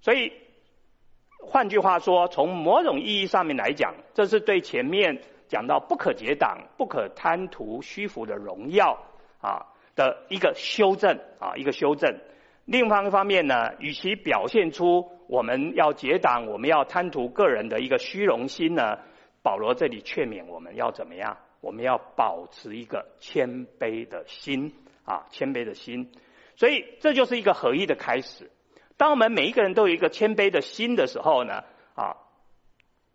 [0.00, 0.32] 所以
[1.38, 5.22] 换句话说，从某种意义上面来讲，这是对前面。
[5.50, 8.96] 讲到不可结党，不可贪图虚浮的荣耀
[9.40, 12.20] 啊的一个修正啊，一个修正。
[12.70, 18.96] 另外一方面呢，与其表现出我们要结党，我们要贪图个人的一个虚荣心呢，
[19.42, 21.36] 保罗这里劝勉我们要怎么样？
[21.60, 24.72] 我们要保持一个谦卑的心
[25.04, 26.12] 啊，谦卑的心。
[26.54, 28.52] 所以这就是一个合一的开始。
[28.96, 31.64] 当我们每一个人都有一个谦卑的心的时候呢，
[31.96, 32.16] 啊，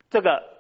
[0.10, 0.54] 这个。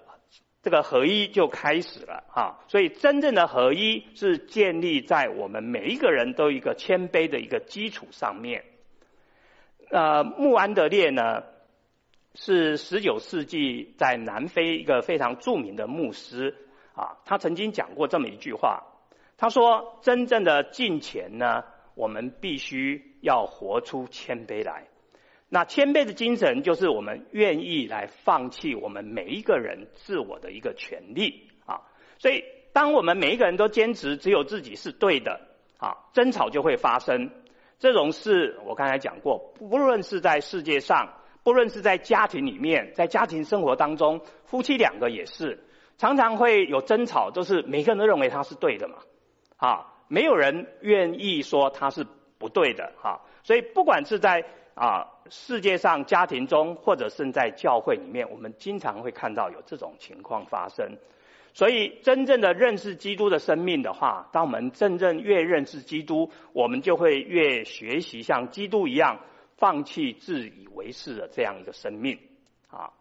[0.63, 8.63] 这个合一就开始了哈，所以真正的合一是建立在我们每一个人都有一个谦卑的一个基础上面。
[9.89, 11.43] 呃，穆安德烈呢
[12.33, 16.55] 是十九世纪在南非一个非常著名的牧师
[16.95, 18.83] 啊，他曾经讲过这么一句话，
[19.37, 21.63] 他说：“真正的敬虔呢，
[21.93, 24.87] 我们必须要活出谦卑来。”
[25.49, 31.81] 那谦卑的精神，就是我们愿意来放弃我们每一个人自我的一个权利啊。
[32.17, 35.41] 所以，当我们每一个人都坚持只有自己是对的
[35.77, 37.29] 啊，争吵就会发生。
[37.85, 41.07] 这种事我刚才讲过，不论是在世界上，
[41.43, 45.63] 不论是在家庭里面，在家庭生活当中，夫妻两个也是
[45.95, 48.95] 常常会有争吵，就是每个人都认为他是对的嘛
[49.57, 52.07] 啊，没有人愿意说他是
[52.39, 53.21] 不对的哈。
[53.43, 60.97] 所以，不管是在啊，世界上家庭中，或者是在教会里面，我们经常会看到有这种情况发生。
[61.55, 69.21] 所以，真正的认识基督的生命的话，当我们真正越认识基督，我们就会越学习像基督一样，
[69.55, 72.19] 放弃自以为是的这样一个生命。
[72.67, 72.91] 啊，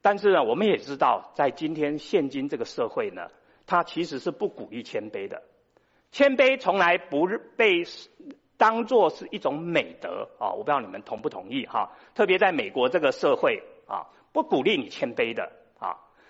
[0.00, 3.28] 但是呢，我们也知道，在今天现今这个社会呢，
[3.66, 5.42] 它其实是不鼓励谦卑的，
[6.10, 7.84] 谦卑从来不被。
[8.56, 11.90] 当做是一种美德啊，我不知道你们同不同意哈。
[12.14, 15.50] 特别在美国这个社会啊，不鼓励你谦卑的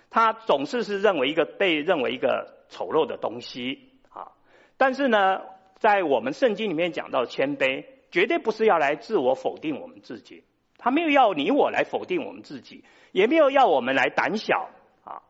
[0.09, 4.31] 他总是是认为一个被认为一个丑陋的东西啊。
[4.77, 5.41] 但是呢，
[5.77, 10.43] 在我们圣经里面讲到谦卑，绝对不是要来自我否定我们自己，
[10.77, 14.69] 他没有要你我来否定我们自己，也没有要我们来胆小
[15.03, 15.21] 啊。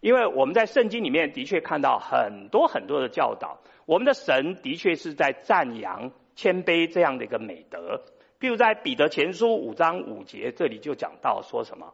[0.00, 8.02] 因为我们在圣经里面的确看到很多很多的教导，我们的神的确是在赞扬谦卑这样的一个美德。
[8.40, 11.92] 譬如在彼得前书五章五节，这里就讲到说什么？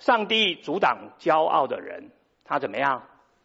[0.00, 2.10] 上帝阻挡骄傲的人，
[2.44, 3.04] 他怎么样？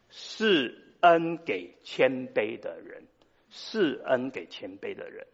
[0.10, 3.04] 是恩给谦卑的人，
[3.50, 5.28] 是恩给谦卑的人。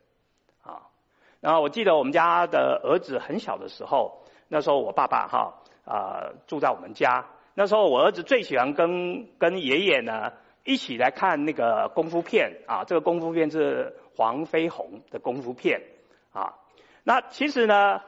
[0.64, 0.90] 啊，
[1.40, 7.28] 然后我记得我们家的儿子很小的时候，那时候我爸爸哈啊住在我们家。
[7.54, 15.82] 那时候我儿子最喜欢跟跟爷爷呢一起来看那个功夫片啊，这个功夫片是黄飞鸿的功夫片
[16.32, 16.56] 啊。
[17.04, 18.02] 那其实呢，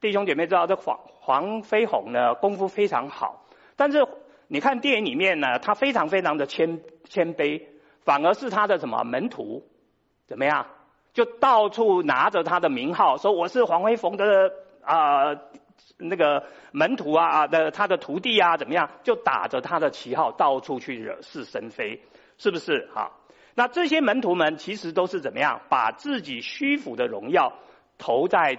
[0.00, 0.98] 弟兄姐妹知道这黄
[1.30, 4.04] 黄飞鸿呢功夫非常好，但是
[4.48, 7.62] 你看电影里面呢，他非常非常的谦谦卑，
[8.00, 9.62] 反而是他的什么门徒
[10.26, 10.66] 怎么样，
[11.12, 14.50] 就到处拿着他的名号说我是黄飞鸿的
[14.82, 15.36] 啊。
[15.96, 18.90] 那个门徒啊啊的他的徒弟啊怎么样？
[19.02, 22.02] 就打着他的旗号到处去惹是生非，
[22.38, 22.88] 是不是？
[22.94, 23.12] 哈，
[23.54, 25.62] 那这些门徒们其实都是怎么样？
[25.68, 27.54] 把自己虚浮的荣耀
[27.98, 28.58] 投在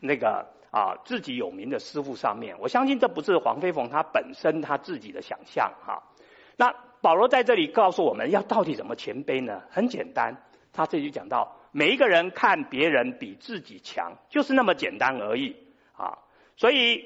[0.00, 0.46] 那个
[0.76, 2.54] 啊自己有名的师傅上面。
[2.60, 6.02] 我相信这不是黄飞鸿他本身他自己的想象哈。
[6.58, 9.62] 那保罗在这里告诉我们要到底怎么谦卑呢？
[9.70, 10.36] 很简单，
[10.74, 15.56] 他这里讲到每一个人看别人比自己强，就是那么简单而已
[15.96, 16.18] 啊。
[16.56, 17.04] 所以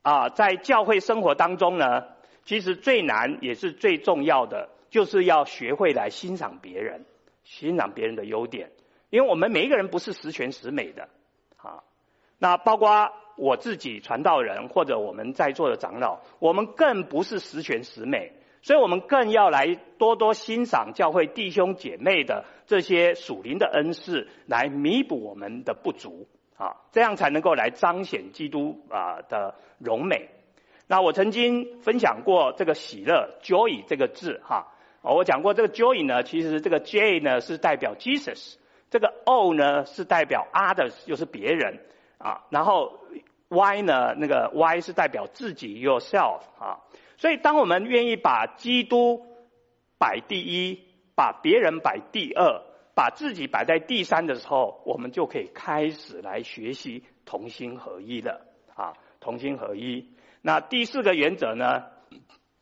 [0.00, 2.04] 啊，在教会生活当中呢，
[2.44, 7.04] 其实最难也是最重要的，就是要学会来欣赏别人，
[7.44, 8.70] 欣赏别人的优点。
[9.10, 11.08] 因为我们每一个人不是十全十美的，
[12.42, 18.32] 那包括我自己传道人或者我们在座的长老，我们更不是十全十美，
[18.62, 26.26] 所以我们更要来多多欣赏教会弟兄姐妹的这些属灵的恩赐，来弥补我们的不足。
[26.56, 30.28] 啊，这样才能够来彰显基督啊的荣美。
[30.88, 34.66] 那我曾经分享过这个喜乐 （joy） 这个字哈，
[35.02, 38.56] 我讲过这个 joy 呢，其实这个 J 呢是代表 Jesus，
[38.90, 41.78] 这个 O 呢是代表 others，就是别人
[42.22, 43.00] 啊，然后
[43.48, 46.80] Y 呢那个 Y 是代表自己 yourself 啊，
[47.16, 49.26] 所以当我们愿意把基督
[49.98, 50.78] 摆第一，
[51.14, 52.62] 把别人摆第二。
[52.94, 58.92] 把自己摆在第三的时候，我们就可以开始来学习同心合一了啊！
[59.18, 60.10] 同心合一。
[60.42, 61.84] 那第四个原则呢，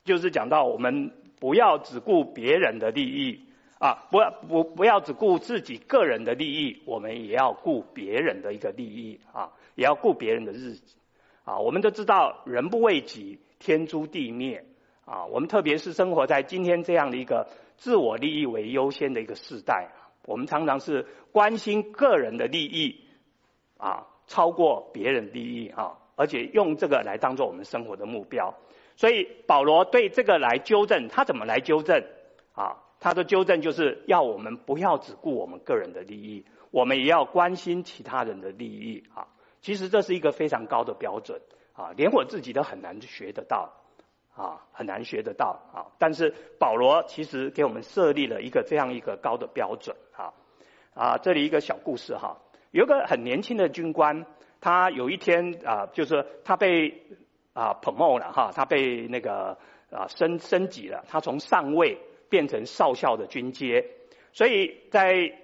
[0.04, 3.49] 就是讲到我们不要只顾别人的利益
[3.80, 10.96] 啊，不要不不要只顾自己个人的利益，我们也要顾别人的一个利益啊，也要顾别人的日子
[11.44, 11.58] 啊。
[11.58, 14.66] 我们都知道，人不为己，天诛地灭
[15.06, 15.24] 啊。
[15.24, 19.88] 我们特别是生活在今天这样的一个自我利益为优先的一个时代。
[20.26, 23.00] 我们常常是关心个人的利益，
[23.78, 28.54] 啊，超过别人利益啊，而且用这个来当做我们生活的目标。
[28.96, 32.04] 所以保罗对这个来纠正，他怎么来纠正？
[32.52, 39.26] 啊，他的纠正就是要我们不要只顾我们个人的利益，我们也要关心其他人的利益啊。
[39.62, 41.40] 其实这是一个非常高的标准
[41.72, 43.72] 啊，连我自己都很难学得到。
[44.32, 45.92] 啊，很难学得到啊！
[45.98, 50.32] 但是保罗其实给我们设立了一个这样一个高的标准啊！
[50.94, 52.38] 啊，这里一个小故事哈，
[52.70, 54.24] 有个很年轻的军官，
[54.60, 57.02] 他有一天啊，就是他被
[57.52, 59.58] 啊 promote 了哈，他被那个
[59.90, 61.98] 啊升升级了，他从上尉
[62.30, 63.84] 变成少校的军阶，
[64.32, 65.34] 所以在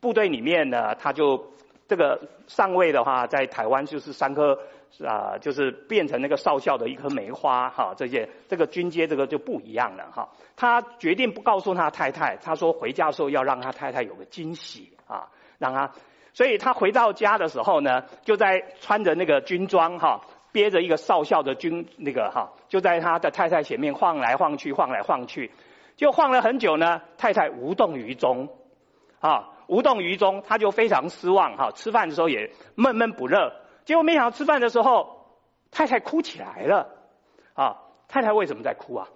[0.00, 1.52] 部队里面呢，他就
[1.86, 4.58] 这个上尉的话，在台湾就是三颗。
[5.04, 10.30] 啊，就是变成那个少校的一棵梅花哈，这些这个军阶这个就不一样了哈。
[10.54, 15.28] 他决定不告诉他太太，他说回家的时候要让他太太有个惊喜啊，
[15.58, 15.92] 让他，
[16.32, 20.22] 所以他回到家的时候呢，就在穿着那个军装哈，
[20.52, 25.50] 憋着一个少校的军那个哈，就在他的太太前面晃来晃去，晃来晃去，
[25.96, 28.48] 就晃了很久呢，太太无动于衷
[29.20, 33.52] 啊，无动于衷，他就非常失望哈，吃饭的时候也闷闷不乐。
[33.84, 35.26] 结果没想到吃饭的时候，
[35.70, 36.88] 太太哭起来了，
[37.54, 37.78] 啊，
[38.08, 39.08] 太太为什么在哭啊？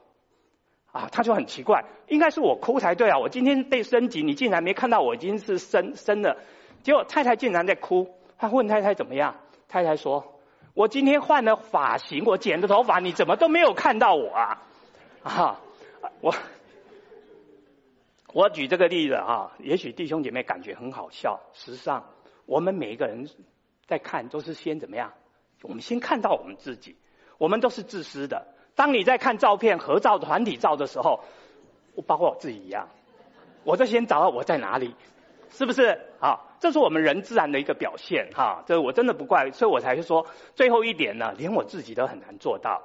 [0.92, 6.36] 啊，他就很奇怪，应该是我哭才对啊，我今天被升级，你竟然没看到我已经是升升了，
[6.82, 9.36] 结果太太竟然在哭，他问太太怎么样？
[9.68, 10.40] 太太说，
[10.74, 14.62] 我今天换了发型，我剪的头发，你怎么都没有看到我啊？
[15.22, 15.60] 啊，
[16.20, 16.34] 我
[18.32, 22.04] 我举这个例子啊，也许弟兄姐妹感觉很好笑，实际上
[22.46, 23.28] 我们每一个人。
[23.86, 25.12] 在看都是先怎么样？
[25.62, 26.96] 我们先看到我们自己，
[27.38, 28.46] 我们都是自私的。
[28.76, 31.24] 当你在看照片、合照、团体照的时候，
[31.96, 32.88] 我包括我自己一样，
[33.64, 34.94] 我就先找到我在哪里，
[35.50, 36.00] 是不是？
[36.20, 38.62] 好，这是我们人自然的一个表现哈。
[38.64, 40.24] 这我真的不怪，所以我才说
[40.54, 42.80] 最后一点呢，连我自己都很难做到。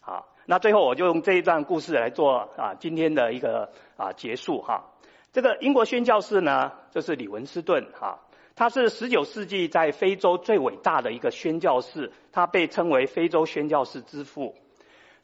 [0.00, 4.84] 好，那最后我就用这一段故事来做啊今天的一个啊结束哈。
[5.32, 8.20] 这个英国宣教士呢，就是李文斯顿哈，
[8.54, 14.54] 他是十九世纪在非洲最伟大的一个宣教士，他被称为非洲宣教士之父。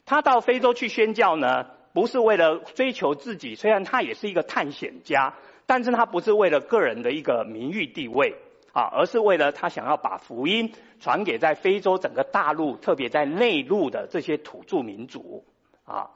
[0.05, 5.33] 他到非洲去宣教呢，不是为了追求自己，虽然他也是一个探险家，
[5.65, 8.35] 但是他不是为了个人的一个名誉地位
[8.73, 15.45] 啊，而是为了他想要把福音传给在非洲整个大陆，特别在内陆的这些土著民族
[15.85, 16.09] 啊。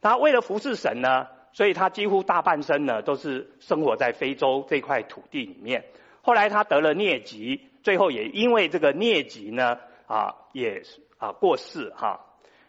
[0.00, 5.84] 他为了服侍神呢，所以他几乎大半生呢都是生活在非洲这块土地里面。
[6.22, 10.82] 后来他得了疟疾，最后也因为这个疟疾呢啊也
[11.18, 12.20] 啊过世哈。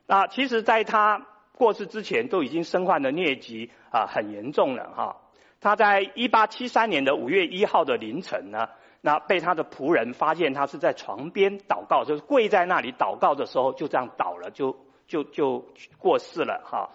[0.07, 5.17] 那其实，在他过世之前，都已经身患了疟疾啊，很严重了哈。
[5.61, 8.69] 他在一八七三年的五月一号的凌晨呢，
[9.05, 14.75] 那被他的仆人发现他是在床边祷告，就是跪在那里祷告的时候，就这样倒了，就
[15.07, 15.63] 就就
[15.99, 16.89] 过世了哈。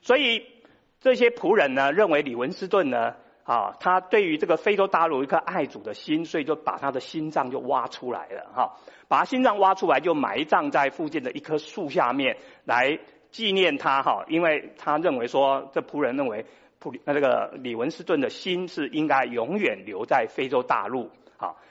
[0.00, 0.46] 所以
[1.00, 8.76] 这些仆人呢，认为李文斯顿呢，啊，他对于这个非洲大陆一颗爱主的心，所以就把他的心脏就挖出来了哈。
[9.08, 12.96] 把他心脏挖出来，就埋葬在附近的一棵树下面，来
[13.32, 14.24] 纪念他哈。
[14.28, 16.46] 因为他认为说，这仆人认为，
[16.78, 21.10] 普那这个李文斯顿的心是应该永远留在非洲大陆。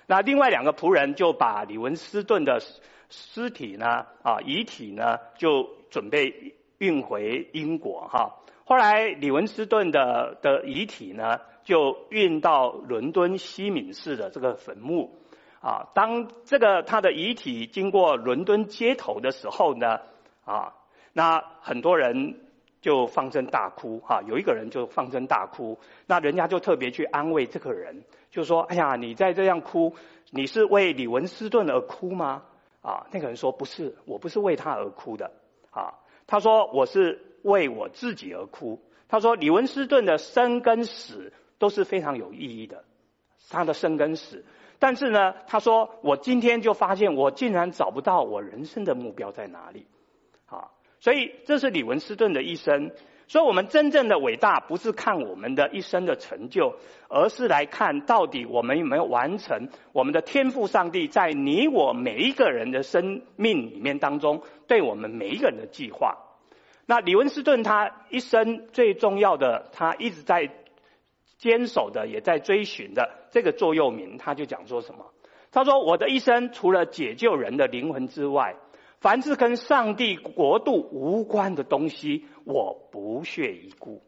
[0.07, 2.61] 那另外两个仆人就把李文斯顿的
[3.09, 8.35] 尸体呢，啊遗体呢，就准备运回英国哈。
[8.65, 15.17] 后来李文斯顿的的遗体呢，就运到伦敦西敏寺的这个坟墓。
[15.61, 19.99] 啊，当这个他的遗体经过伦敦街头的时候呢，
[20.43, 20.75] 啊，
[21.11, 22.39] 那很多人
[22.81, 28.03] 就放声大哭，哈、有一个人就放声大哭，那人家就特别去安慰这个人，
[28.35, 29.95] 就说：“哎呀，你在这样哭，
[30.29, 32.43] 你是为李文斯顿而哭吗？”
[32.83, 35.31] 啊，那个人说：“不是，我不是为他而哭的。”
[35.71, 35.93] 啊，
[36.27, 42.83] 他说：“我是为我自己而哭。”他说：“李文斯顿的生跟死都是非常有意义的，
[43.49, 44.43] 他的生跟死。”
[44.79, 49.87] 但是呢，他说：“我今天就发现，我竟然找不到我人生的目标在哪里。”
[50.45, 52.91] 啊，所以这是李文斯顿的一生。
[53.27, 56.75] 所以我们真正的伟大，不是看我们的一生的成就，
[57.09, 66.17] 而是来看到底我们有没有完成我们的天赋上帝在你我每一个人的生命里面当中，对我们每一个人的计划。
[66.85, 70.49] 那李文斯顿他一生最重要的，他一直在。
[71.37, 75.05] 坚守的，也在追寻的这个座右铭，他就讲说什么？
[75.51, 78.55] 他说：“我的一生除了解救人的灵魂之外，
[79.05, 84.01] 凡是跟上帝国度无关的东西，我不屑一顾。”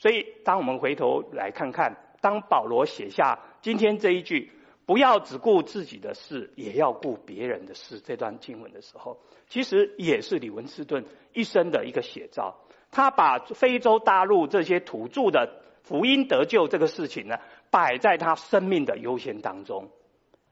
[0.00, 4.50] 所以，当我们回头来看看，当保罗写下今天这一句
[4.86, 12.64] “不要只顾自己的事，也要顾别人的事”这段经文的时候，其实也是李文斯顿一生的一个写照。
[12.90, 15.58] 他把非洲大陆这些土著的。
[15.82, 17.36] 福音得救这个事情呢，
[17.70, 19.90] 摆在他生命的优先当中，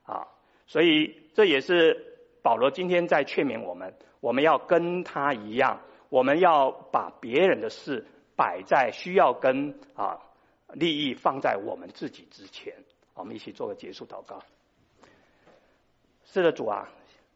[0.02, 0.26] 啊，
[0.66, 2.09] 所以这也是
[2.42, 10.18] 保罗今天在劝勉我们，我们要跟他一样，我们要把别人的事摆在需要跟啊
[10.72, 12.74] 利益放在我们自己之前。
[13.14, 14.42] 我们一起做个结束祷告。
[16.24, 16.88] 是的，主啊，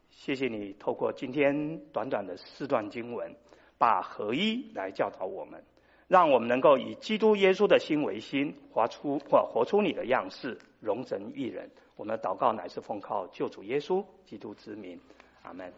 [0.09, 3.35] 谢谢你透过今天短短的四段经文，
[3.77, 5.63] 把合一来教导我们。
[6.07, 11.69] 让我们能够以基督耶稣的心为心，活出或活出你的样式，容神一人。
[11.95, 14.99] 我们的祷告乃是奉靠救主耶稣基督之名，
[15.43, 15.73] 阿门。